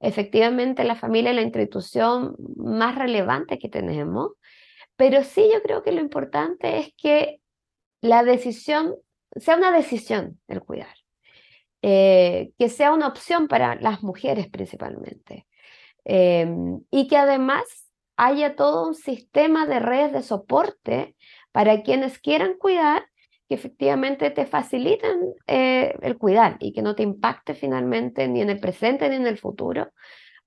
Efectivamente, 0.00 0.82
la 0.82 0.96
familia 0.96 1.30
es 1.30 1.36
la 1.36 1.42
institución 1.42 2.34
más 2.56 2.96
relevante 2.96 3.58
que 3.58 3.68
tenemos, 3.68 4.32
pero 5.02 5.24
sí 5.24 5.50
yo 5.52 5.60
creo 5.64 5.82
que 5.82 5.90
lo 5.90 6.00
importante 6.00 6.78
es 6.78 6.94
que 6.96 7.40
la 8.02 8.22
decisión 8.22 8.94
sea 9.34 9.56
una 9.56 9.72
decisión 9.72 10.40
el 10.46 10.60
cuidar. 10.60 10.94
Eh, 11.82 12.52
que 12.56 12.68
sea 12.68 12.92
una 12.92 13.08
opción 13.08 13.48
para 13.48 13.74
las 13.74 14.04
mujeres 14.04 14.46
principalmente. 14.48 15.48
Em, 16.04 16.82
y 16.92 17.08
que 17.08 17.16
además 17.16 17.64
haya 18.16 18.54
todo 18.54 18.86
un 18.86 18.94
sistema 18.94 19.66
de 19.66 19.80
redes 19.80 20.12
de 20.12 20.22
soporte 20.22 21.16
para 21.50 21.82
quienes 21.82 22.20
quieran 22.20 22.54
cuidar, 22.56 23.04
que 23.48 23.56
efectivamente 23.56 24.30
te 24.30 24.46
faciliten 24.46 25.34
eh, 25.48 25.96
el 26.02 26.16
cuidar 26.16 26.58
y 26.60 26.72
que 26.72 26.82
no 26.82 26.94
te 26.94 27.02
impacte 27.02 27.54
finalmente 27.54 28.28
ni 28.28 28.40
en 28.40 28.50
el 28.50 28.60
presente 28.60 29.08
ni 29.08 29.16
en 29.16 29.26
el 29.26 29.38
futuro 29.38 29.90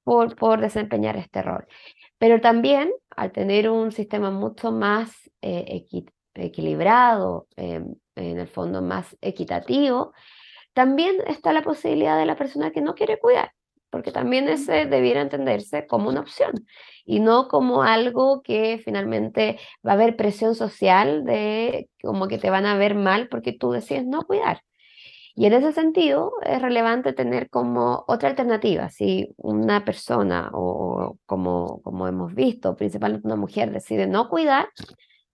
por, 0.06 0.38
por 0.38 0.62
desempeñar 0.62 1.18
este 1.18 1.42
rol. 1.42 1.68
Pero 2.18 2.42
también 2.42 2.92
al 3.16 3.32
tener 3.32 3.70
un 3.70 3.92
sistema 3.92 4.32
mucho 4.32 4.72
más 4.72 5.30
eh, 5.42 5.86
equilibrado, 6.34 7.48
em, 7.56 7.96
en 8.16 8.40
el 8.40 8.48
fondo 8.48 8.82
más 8.82 9.18
equitativo, 9.22 10.14
también 10.74 11.18
está 11.28 11.54
la 11.54 11.62
posibilidad 11.64 12.18
de 12.18 12.26
la 12.26 12.36
persona 12.36 12.72
que 12.72 12.82
no 12.82 12.96
quiere 12.96 13.20
cuidar, 13.20 13.54
porque 13.90 14.12
también 14.12 14.50
ese 14.50 14.86
debiera 14.86 15.22
entenderse 15.22 15.88
como 15.88 16.10
una 16.10 16.22
opción 16.22 16.54
y 17.06 17.20
no 17.20 17.48
como 17.48 17.84
algo 17.84 18.42
que 18.42 18.82
finalmente 18.84 19.58
va 19.88 19.92
a 19.92 19.96
haber 19.96 20.18
presión 20.18 20.56
social 20.56 21.24
de 21.26 21.90
como 22.02 22.28
que 22.28 22.38
te 22.38 22.50
van 22.50 22.66
a 22.66 22.78
ver 22.78 22.96
mal 22.96 23.30
porque 23.30 23.54
tú 23.54 23.72
decides 23.72 24.06
no 24.06 24.24
cuidar. 24.24 24.62
Y 25.36 25.46
en 25.46 25.54
ese 25.54 25.74
sentido 25.74 26.32
es 26.44 26.62
relevante 26.62 27.12
tener 27.12 27.50
como 27.50 28.06
otra 28.08 28.30
alternativa. 28.30 28.90
Si 28.90 29.34
una 29.36 29.84
persona 29.84 30.50
o 30.54 31.18
como, 31.26 31.82
como 31.82 32.08
hemos 32.08 32.34
visto, 32.34 32.78
principalmente 32.78 33.28
una 33.28 33.36
mujer 33.36 33.72
decide 33.72 34.08
no 34.08 34.30
cuidar, 34.30 34.70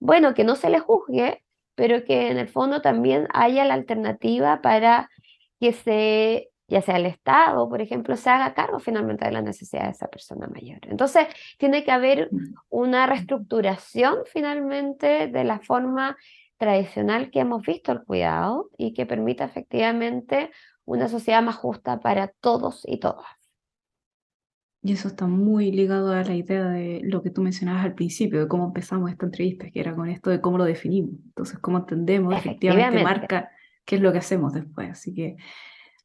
bueno, 0.00 0.34
que 0.34 0.42
no 0.42 0.56
se 0.56 0.70
le 0.70 0.80
juzgue, 0.80 1.44
pero 1.76 2.04
que 2.04 2.30
en 2.30 2.38
el 2.38 2.48
fondo 2.48 2.82
también 2.82 3.28
haya 3.32 3.64
la 3.64 3.74
alternativa 3.74 4.60
para 4.60 5.08
que 5.60 5.72
se, 5.72 6.50
ya 6.66 6.82
sea 6.82 6.96
el 6.96 7.06
Estado, 7.06 7.68
por 7.68 7.80
ejemplo, 7.80 8.16
se 8.16 8.28
haga 8.28 8.54
cargo 8.54 8.80
finalmente 8.80 9.24
de 9.24 9.30
la 9.30 9.42
necesidad 9.42 9.84
de 9.84 9.90
esa 9.90 10.08
persona 10.08 10.48
mayor. 10.48 10.80
Entonces, 10.88 11.28
tiene 11.58 11.84
que 11.84 11.92
haber 11.92 12.28
una 12.68 13.06
reestructuración 13.06 14.18
finalmente 14.26 15.28
de 15.28 15.44
la 15.44 15.60
forma 15.60 16.16
tradicional 16.62 17.32
que 17.32 17.40
hemos 17.40 17.62
visto 17.62 17.90
el 17.90 18.04
cuidado 18.04 18.70
y 18.78 18.92
que 18.92 19.04
permita 19.04 19.44
efectivamente 19.44 20.52
una 20.84 21.08
sociedad 21.08 21.42
más 21.42 21.56
justa 21.56 21.98
para 21.98 22.28
todos 22.28 22.82
y 22.86 23.00
todas. 23.00 23.26
Y 24.80 24.92
eso 24.92 25.08
está 25.08 25.26
muy 25.26 25.72
ligado 25.72 26.12
a 26.12 26.22
la 26.22 26.36
idea 26.36 26.68
de 26.68 27.00
lo 27.02 27.20
que 27.20 27.30
tú 27.30 27.42
mencionabas 27.42 27.84
al 27.84 27.94
principio, 27.94 28.38
de 28.38 28.46
cómo 28.46 28.66
empezamos 28.66 29.10
esta 29.10 29.26
entrevista, 29.26 29.68
que 29.72 29.80
era 29.80 29.96
con 29.96 30.08
esto 30.08 30.30
de 30.30 30.40
cómo 30.40 30.56
lo 30.56 30.64
definimos. 30.64 31.14
Entonces, 31.24 31.58
cómo 31.58 31.78
entendemos, 31.78 32.32
efectivamente 32.36 33.02
marca 33.02 33.50
qué 33.84 33.96
es 33.96 34.00
lo 34.00 34.12
que 34.12 34.18
hacemos 34.18 34.52
después. 34.52 34.88
Así 34.88 35.12
que 35.12 35.34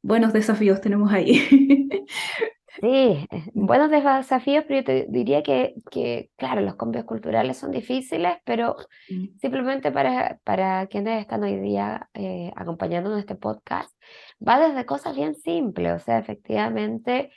buenos 0.02 0.34
desafíos 0.34 0.82
tenemos 0.82 1.12
ahí. 1.12 1.40
Sí, 2.80 3.28
buenos 3.56 3.90
desafíos, 3.90 4.64
pero 4.68 4.82
yo 4.82 4.84
te 4.86 5.08
diría 5.10 5.42
que, 5.42 5.74
que, 5.90 6.30
claro, 6.38 6.62
los 6.62 6.76
cambios 6.76 7.06
culturales 7.06 7.58
son 7.58 7.72
difíciles, 7.72 8.38
pero 8.46 8.76
simplemente 9.42 9.92
para, 9.92 10.40
para 10.44 10.86
quienes 10.86 11.22
están 11.22 11.44
hoy 11.44 11.60
día 11.60 12.08
eh, 12.14 12.52
acompañándonos 12.56 13.18
en 13.18 13.22
este 13.22 13.36
podcast, 13.36 13.92
va 14.48 14.60
desde 14.60 14.86
cosas 14.86 15.16
bien 15.16 15.34
simples, 15.34 15.94
o 15.96 16.00
sea, 16.06 16.20
efectivamente, 16.20 17.32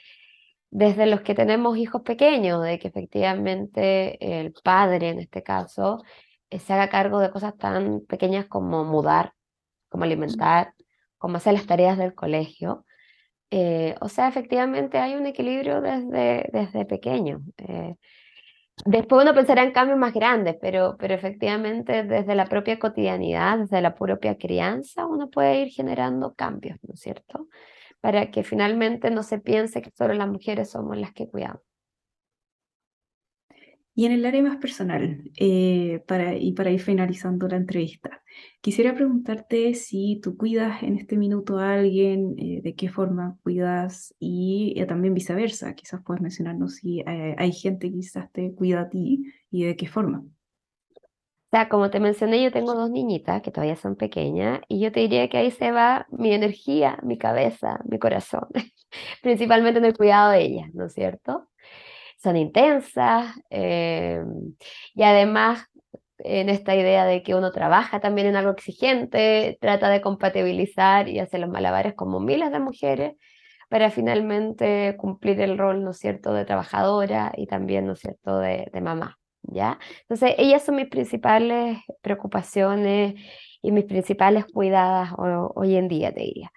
desde 0.70 1.06
los 1.06 1.22
que 1.22 1.34
tenemos 1.34 1.78
hijos 1.78 2.02
pequeños, 2.02 2.62
de 2.62 2.78
que 2.78 2.88
efectivamente 2.88 4.40
el 4.40 4.52
padre, 4.62 5.08
en 5.08 5.20
este 5.20 5.42
caso, 5.42 6.02
eh, 6.50 6.58
se 6.58 6.74
haga 6.74 6.90
cargo 6.90 7.18
de 7.18 7.30
cosas 7.30 7.56
tan 7.56 8.00
pequeñas 8.06 8.44
como 8.46 8.84
mudar, 8.84 9.32
como 9.88 10.04
alimentar, 10.04 10.74
como 11.16 11.38
hacer 11.38 11.54
las 11.54 11.66
tareas 11.66 11.96
del 11.96 12.14
colegio 12.14 12.84
eh, 13.50 13.96
o 14.00 14.08
sea, 14.08 14.28
efectivamente 14.28 14.98
hay 14.98 15.14
un 15.14 15.26
equilibrio 15.26 15.80
desde, 15.80 16.48
desde 16.52 16.84
pequeño. 16.86 17.42
Eh, 17.58 17.96
después 18.84 19.22
uno 19.24 19.34
pensará 19.34 19.62
en 19.64 19.72
cambios 19.72 19.98
más 19.98 20.14
grandes, 20.14 20.56
pero, 20.60 20.96
pero 20.98 21.14
efectivamente 21.14 22.04
desde 22.04 22.34
la 22.34 22.46
propia 22.46 22.78
cotidianidad, 22.78 23.58
desde 23.58 23.80
la 23.82 23.94
propia 23.94 24.38
crianza, 24.38 25.06
uno 25.06 25.30
puede 25.30 25.62
ir 25.62 25.68
generando 25.70 26.34
cambios, 26.34 26.78
¿no 26.82 26.94
es 26.94 27.00
cierto? 27.00 27.48
Para 28.00 28.30
que 28.30 28.44
finalmente 28.44 29.10
no 29.10 29.22
se 29.22 29.38
piense 29.40 29.82
que 29.82 29.90
solo 29.92 30.14
las 30.14 30.28
mujeres 30.28 30.70
somos 30.70 30.96
las 30.98 31.12
que 31.12 31.28
cuidamos. 31.28 31.62
Y 34.00 34.06
en 34.06 34.12
el 34.12 34.24
área 34.24 34.40
más 34.42 34.56
personal, 34.56 35.30
eh, 35.36 36.02
para, 36.08 36.34
y 36.34 36.52
para 36.52 36.70
ir 36.70 36.80
finalizando 36.80 37.46
la 37.48 37.58
entrevista, 37.58 38.22
quisiera 38.62 38.94
preguntarte 38.94 39.74
si 39.74 40.18
tú 40.22 40.38
cuidas 40.38 40.82
en 40.82 40.96
este 40.96 41.18
minuto 41.18 41.58
a 41.58 41.74
alguien, 41.74 42.34
eh, 42.38 42.62
de 42.62 42.74
qué 42.74 42.88
forma 42.88 43.36
cuidas 43.42 44.14
y 44.18 44.72
eh, 44.78 44.86
también 44.86 45.12
viceversa. 45.12 45.74
Quizás 45.74 46.00
puedes 46.02 46.22
mencionarnos 46.22 46.76
si 46.76 47.02
hay 47.04 47.52
gente 47.52 47.90
que 47.90 47.96
quizás 47.96 48.32
te 48.32 48.54
cuida 48.54 48.80
a 48.80 48.88
ti 48.88 49.34
y 49.50 49.64
de 49.64 49.76
qué 49.76 49.86
forma. 49.86 50.20
O 50.20 51.50
sea, 51.50 51.68
como 51.68 51.90
te 51.90 52.00
mencioné, 52.00 52.42
yo 52.42 52.50
tengo 52.50 52.74
dos 52.74 52.90
niñitas 52.90 53.42
que 53.42 53.50
todavía 53.50 53.76
son 53.76 53.96
pequeñas 53.96 54.62
y 54.66 54.80
yo 54.80 54.92
te 54.92 55.00
diría 55.00 55.28
que 55.28 55.36
ahí 55.36 55.50
se 55.50 55.72
va 55.72 56.06
mi 56.10 56.32
energía, 56.32 56.98
mi 57.02 57.18
cabeza, 57.18 57.82
mi 57.84 57.98
corazón, 57.98 58.46
principalmente 59.22 59.78
en 59.78 59.84
el 59.84 59.94
cuidado 59.94 60.30
de 60.30 60.40
ellas, 60.40 60.70
¿no 60.72 60.86
es 60.86 60.94
cierto? 60.94 61.49
Son 62.22 62.36
intensas 62.36 63.34
eh, 63.50 64.22
y 64.94 65.02
además 65.02 65.66
en 66.18 66.50
esta 66.50 66.74
idea 66.76 67.06
de 67.06 67.22
que 67.22 67.34
uno 67.34 67.50
trabaja 67.50 68.00
también 68.00 68.26
en 68.26 68.36
algo 68.36 68.52
exigente, 68.52 69.58
trata 69.60 69.88
de 69.88 70.00
compatibilizar 70.02 71.08
y 71.08 71.18
hacer 71.18 71.40
los 71.40 71.50
malabares 71.50 71.94
como 71.94 72.20
miles 72.20 72.52
de 72.52 72.60
mujeres 72.60 73.14
para 73.70 73.90
finalmente 73.90 74.96
cumplir 74.98 75.40
el 75.40 75.56
rol, 75.56 75.82
¿no 75.84 75.92
cierto?, 75.92 76.32
de 76.34 76.44
trabajadora 76.44 77.32
y 77.36 77.46
también, 77.46 77.86
¿no 77.86 77.92
es 77.94 78.00
cierto?, 78.00 78.38
de, 78.38 78.68
de 78.72 78.80
mamá, 78.80 79.18
¿ya? 79.42 79.78
Entonces, 80.02 80.34
ellas 80.38 80.62
son 80.64 80.76
mis 80.76 80.88
principales 80.88 81.78
preocupaciones 82.02 83.14
y 83.62 83.72
mis 83.72 83.84
principales 83.84 84.44
cuidadas 84.46 85.12
hoy 85.16 85.76
en 85.76 85.88
día, 85.88 86.12
te 86.12 86.20
diría 86.20 86.50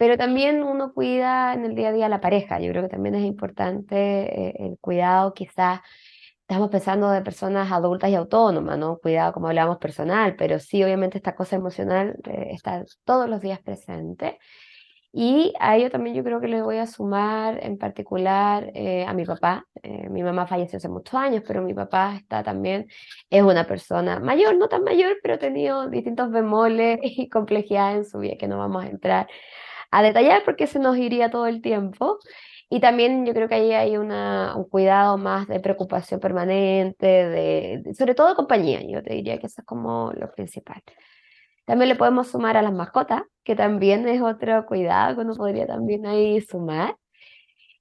pero 0.00 0.16
también 0.16 0.62
uno 0.62 0.94
cuida 0.94 1.52
en 1.52 1.66
el 1.66 1.74
día 1.74 1.90
a 1.90 1.92
día 1.92 2.06
a 2.06 2.08
la 2.08 2.22
pareja. 2.22 2.58
Yo 2.58 2.70
creo 2.70 2.82
que 2.84 2.88
también 2.88 3.16
es 3.16 3.22
importante 3.22 3.96
eh, 4.48 4.54
el 4.60 4.78
cuidado, 4.80 5.34
quizás 5.34 5.80
estamos 6.40 6.70
pensando 6.70 7.10
de 7.10 7.20
personas 7.20 7.70
adultas 7.70 8.08
y 8.08 8.14
autónomas, 8.14 8.78
¿no? 8.78 8.98
Cuidado, 8.98 9.34
como 9.34 9.48
hablábamos, 9.48 9.76
personal, 9.76 10.36
pero 10.36 10.58
sí, 10.58 10.82
obviamente 10.82 11.18
esta 11.18 11.34
cosa 11.34 11.56
emocional 11.56 12.16
eh, 12.24 12.48
está 12.52 12.82
todos 13.04 13.28
los 13.28 13.42
días 13.42 13.60
presente. 13.60 14.38
Y 15.12 15.52
a 15.60 15.76
ello 15.76 15.90
también 15.90 16.16
yo 16.16 16.24
creo 16.24 16.40
que 16.40 16.48
le 16.48 16.62
voy 16.62 16.78
a 16.78 16.86
sumar 16.86 17.62
en 17.62 17.76
particular 17.76 18.70
eh, 18.74 19.04
a 19.06 19.12
mi 19.12 19.26
papá. 19.26 19.66
mi 20.10 20.22
mamá 20.22 20.46
falleció 20.46 20.78
hace 20.78 20.88
muchos 20.88 21.14
años, 21.14 21.42
pero 21.46 21.62
mi 21.62 21.74
papá 21.74 22.16
está 22.16 22.42
también, 22.42 22.86
es 23.28 23.42
una 23.42 23.66
persona 23.66 24.18
mayor, 24.18 24.56
no 24.56 24.68
tan 24.68 24.82
mayor, 24.82 25.18
pero 25.22 25.34
ha 25.34 25.38
tenido 25.38 25.88
distintos 25.90 26.30
bemoles 26.30 27.00
y 27.02 27.28
complejidades 27.28 27.96
en 27.98 28.04
su 28.06 28.18
vida 28.20 28.36
que 28.38 28.48
no 28.48 28.56
vamos 28.58 28.84
a 28.84 28.88
entrar 28.88 29.28
a 29.90 30.02
detallar 30.02 30.42
porque 30.44 30.66
se 30.66 30.78
nos 30.78 30.96
iría 30.96 31.30
todo 31.30 31.46
el 31.46 31.62
tiempo. 31.62 32.18
Y 32.68 32.80
también 32.80 33.26
yo 33.26 33.34
creo 33.34 33.48
que 33.48 33.56
ahí 33.56 33.72
hay 33.72 33.96
una, 33.96 34.54
un 34.56 34.64
cuidado 34.64 35.18
más 35.18 35.48
de 35.48 35.58
preocupación 35.58 36.20
permanente, 36.20 37.06
de, 37.06 37.94
sobre 37.94 38.14
todo 38.14 38.36
compañía, 38.36 38.80
yo 38.86 39.02
te 39.02 39.14
diría 39.14 39.38
que 39.38 39.46
eso 39.46 39.60
es 39.62 39.66
como 39.66 40.12
lo 40.14 40.30
principal. 40.32 40.80
También 41.64 41.88
le 41.88 41.96
podemos 41.96 42.28
sumar 42.28 42.56
a 42.56 42.62
las 42.62 42.72
mascotas, 42.72 43.22
que 43.44 43.56
también 43.56 44.06
es 44.08 44.22
otro 44.22 44.66
cuidado 44.66 45.16
que 45.16 45.22
uno 45.22 45.34
podría 45.34 45.66
también 45.66 46.06
ahí 46.06 46.40
sumar. 46.40 46.96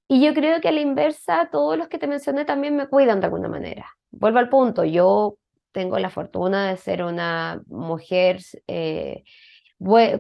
Y 0.08 0.26
yo 0.26 0.34
creo 0.34 0.60
que 0.60 0.70
a 0.70 0.72
la 0.72 0.82
inversa, 0.82 1.50
todos 1.52 1.78
los 1.78 1.88
que 1.88 2.00
te 2.00 2.08
mencioné 2.08 2.46
también 2.46 2.76
me 2.76 2.88
cuidan 2.88 3.20
de 3.20 3.28
alguna 3.28 3.48
manera. 3.48 3.86
Vuelvo 4.10 4.40
al 4.40 4.50
punto, 4.50 4.84
yo 4.86 5.38
tengo 5.72 6.00
la 6.00 6.10
fortuna 6.10 6.70
de 6.70 6.78
ser 6.78 7.04
una 7.04 7.62
mujer 7.68 8.40
eh, 8.68 9.24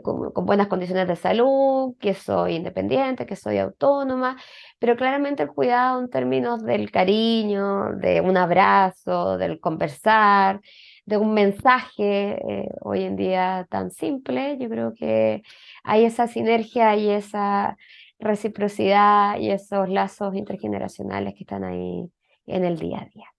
con, 0.02 0.46
buenas 0.46 0.68
condiciones 0.68 1.08
de 1.08 1.16
salud, 1.16 1.96
que 2.00 2.14
soy 2.14 2.56
independiente, 2.56 3.26
que 3.26 3.36
soy 3.36 3.58
autónoma, 3.58 4.38
pero 4.80 4.96
claramente 4.96 5.44
el 5.44 5.50
cuidado 5.50 6.00
en 6.00 6.10
términos 6.10 6.64
del 6.64 6.92
cariño, 6.92 7.94
de 7.98 8.22
un 8.22 8.38
abrazo, 8.38 9.38
del 9.38 9.60
conversar, 9.60 10.62
de 11.06 11.18
un 11.18 11.34
mensaje 11.34 12.40
eh, 12.48 12.70
hoy 12.82 13.04
en 13.04 13.16
día 13.16 13.68
tan 13.70 13.92
simple, 13.92 14.58
yo 14.60 14.70
creo 14.70 14.94
que 14.94 15.44
hay 15.84 16.06
esa 16.06 16.28
sinergia 16.28 16.96
y 16.96 17.10
esa 17.10 17.78
reciprocidad 18.20 19.40
y 19.40 19.52
esos 19.52 19.90
lazos 19.90 20.36
intergeneracionales 20.36 21.34
que 21.36 21.44
están 21.44 21.64
ahí 21.64 22.10
en 22.46 22.66
el 22.66 22.78
día 22.78 23.00
a 23.00 23.06
día. 23.06 23.39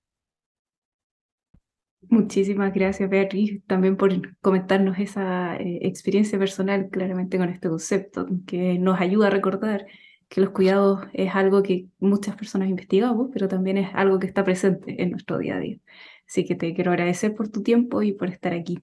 Muchísimas 2.08 2.72
gracias, 2.72 3.08
Beatriz, 3.08 3.62
también 3.66 3.96
por 3.96 4.10
comentarnos 4.40 4.98
esa 4.98 5.56
eh, 5.56 5.80
experiencia 5.82 6.38
personal 6.38 6.88
claramente 6.90 7.38
con 7.38 7.48
este 7.50 7.68
concepto, 7.68 8.26
que 8.46 8.78
nos 8.78 9.00
ayuda 9.00 9.28
a 9.28 9.30
recordar 9.30 9.86
que 10.28 10.40
los 10.40 10.50
cuidados 10.50 11.02
es 11.12 11.34
algo 11.34 11.62
que 11.62 11.88
muchas 11.98 12.36
personas 12.36 12.68
investigamos, 12.68 13.28
pero 13.32 13.48
también 13.48 13.78
es 13.78 13.90
algo 13.94 14.18
que 14.18 14.26
está 14.26 14.44
presente 14.44 15.02
en 15.02 15.10
nuestro 15.10 15.38
día 15.38 15.56
a 15.56 15.60
día. 15.60 15.78
Así 16.26 16.44
que 16.44 16.54
te 16.54 16.72
quiero 16.72 16.92
agradecer 16.92 17.34
por 17.34 17.48
tu 17.48 17.62
tiempo 17.62 18.02
y 18.02 18.12
por 18.12 18.28
estar 18.28 18.54
aquí. 18.54 18.78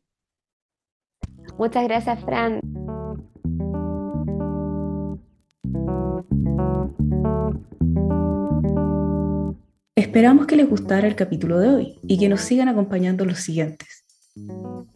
Muchas 1.57 1.85
gracias, 1.85 2.23
Fran. 2.23 2.59
Esperamos 9.97 10.45
que 10.45 10.55
les 10.55 10.69
gustara 10.69 11.07
el 11.07 11.15
capítulo 11.15 11.57
de 11.57 11.69
hoy 11.69 11.99
y 12.03 12.19
que 12.19 12.29
nos 12.29 12.41
sigan 12.41 12.69
acompañando 12.69 13.25
los 13.25 13.39
siguientes. 13.39 14.05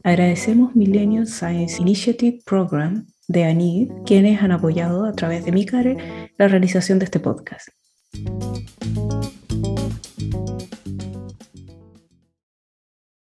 Agradecemos 0.03 0.75
Millennium 0.75 1.25
Science 1.25 1.81
Initiative 1.81 2.39
Program 2.45 3.07
de 3.27 3.45
ANID, 3.45 3.91
quienes 4.05 4.43
han 4.43 4.51
apoyado 4.51 5.05
a 5.05 5.13
través 5.13 5.43
de 5.43 5.53
MICARE 5.53 5.97
la 6.37 6.47
realización 6.47 6.99
de 6.99 7.05
este 7.05 7.19
podcast. 7.19 7.69